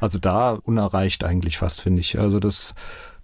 [0.00, 2.18] Also da unerreicht eigentlich fast, finde ich.
[2.18, 2.74] Also das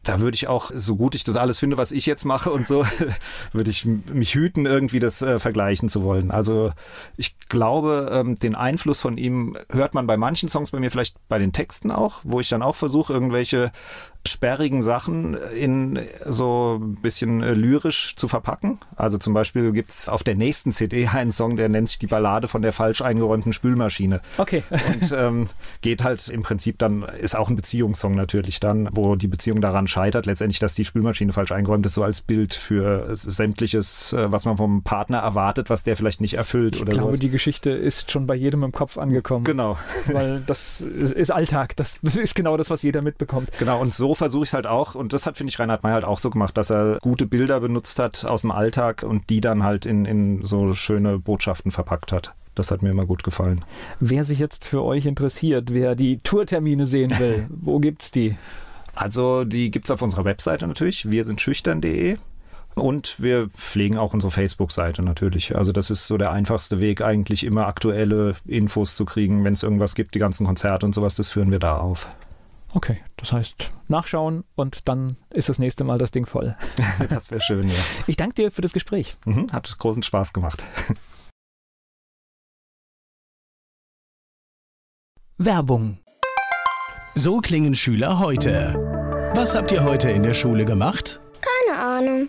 [0.02, 2.66] da würde ich auch, so gut ich das alles finde, was ich jetzt mache und
[2.66, 2.86] so,
[3.52, 6.30] würde ich mich hüten, irgendwie das äh, vergleichen zu wollen.
[6.30, 6.72] Also
[7.16, 11.16] ich glaube, ähm, den Einfluss von ihm hört man bei manchen Songs, bei mir vielleicht
[11.28, 13.72] bei den Texten auch, wo ich dann auch versuche, irgendwelche
[14.26, 18.78] sperrigen Sachen in so ein bisschen äh, lyrisch zu verpacken.
[18.96, 22.06] Also zum Beispiel gibt es auf der nächsten CD einen Song, der nennt sich die
[22.06, 24.20] Ballade von der falsch eingeräumten Spülmaschine.
[24.36, 24.62] Okay.
[24.70, 25.46] Und ähm,
[25.80, 29.86] geht halt im Prinzip dann, ist auch ein Beziehungssong natürlich dann, wo die Beziehung daran
[29.86, 34.44] scheitert, letztendlich, dass die Spülmaschine falsch eingeräumt ist, so als Bild für sämtliches, äh, was
[34.44, 36.92] man vom Partner erwartet, was der vielleicht nicht erfüllt ich oder so.
[36.92, 37.20] Ich glaube, sowas.
[37.20, 39.44] die Geschichte ist schon bei jedem im Kopf angekommen.
[39.44, 39.78] Genau.
[40.06, 43.48] Weil das ist Alltag, das ist genau das, was jeder mitbekommt.
[43.58, 45.92] Genau, und so versuche ich es halt auch, und das hat, finde ich, Reinhard May
[45.92, 49.40] halt auch so gemacht, dass er gute Bilder benutzt hat aus dem Alltag und die
[49.40, 52.34] dann halt in, in so schöne Botschaften verpackt hat.
[52.54, 53.64] Das hat mir immer gut gefallen.
[54.00, 58.36] Wer sich jetzt für euch interessiert, wer die Tourtermine sehen will, wo gibt's die?
[58.94, 62.18] Also die gibt es auf unserer Webseite natürlich, wir sind schüchtern.de.
[62.74, 65.56] Und wir pflegen auch unsere Facebook-Seite natürlich.
[65.56, 69.44] Also das ist so der einfachste Weg, eigentlich immer aktuelle Infos zu kriegen.
[69.44, 72.06] Wenn es irgendwas gibt, die ganzen Konzerte und sowas, das führen wir da auf.
[72.72, 76.56] Okay, das heißt nachschauen und dann ist das nächste Mal das Ding voll.
[77.08, 77.74] das wäre schön, ja.
[78.06, 79.16] Ich danke dir für das Gespräch.
[79.24, 80.64] Mhm, hat großen Spaß gemacht.
[85.38, 85.98] Werbung.
[87.14, 88.74] So klingen Schüler heute.
[89.34, 91.20] Was habt ihr heute in der Schule gemacht?
[91.40, 92.28] Keine Ahnung.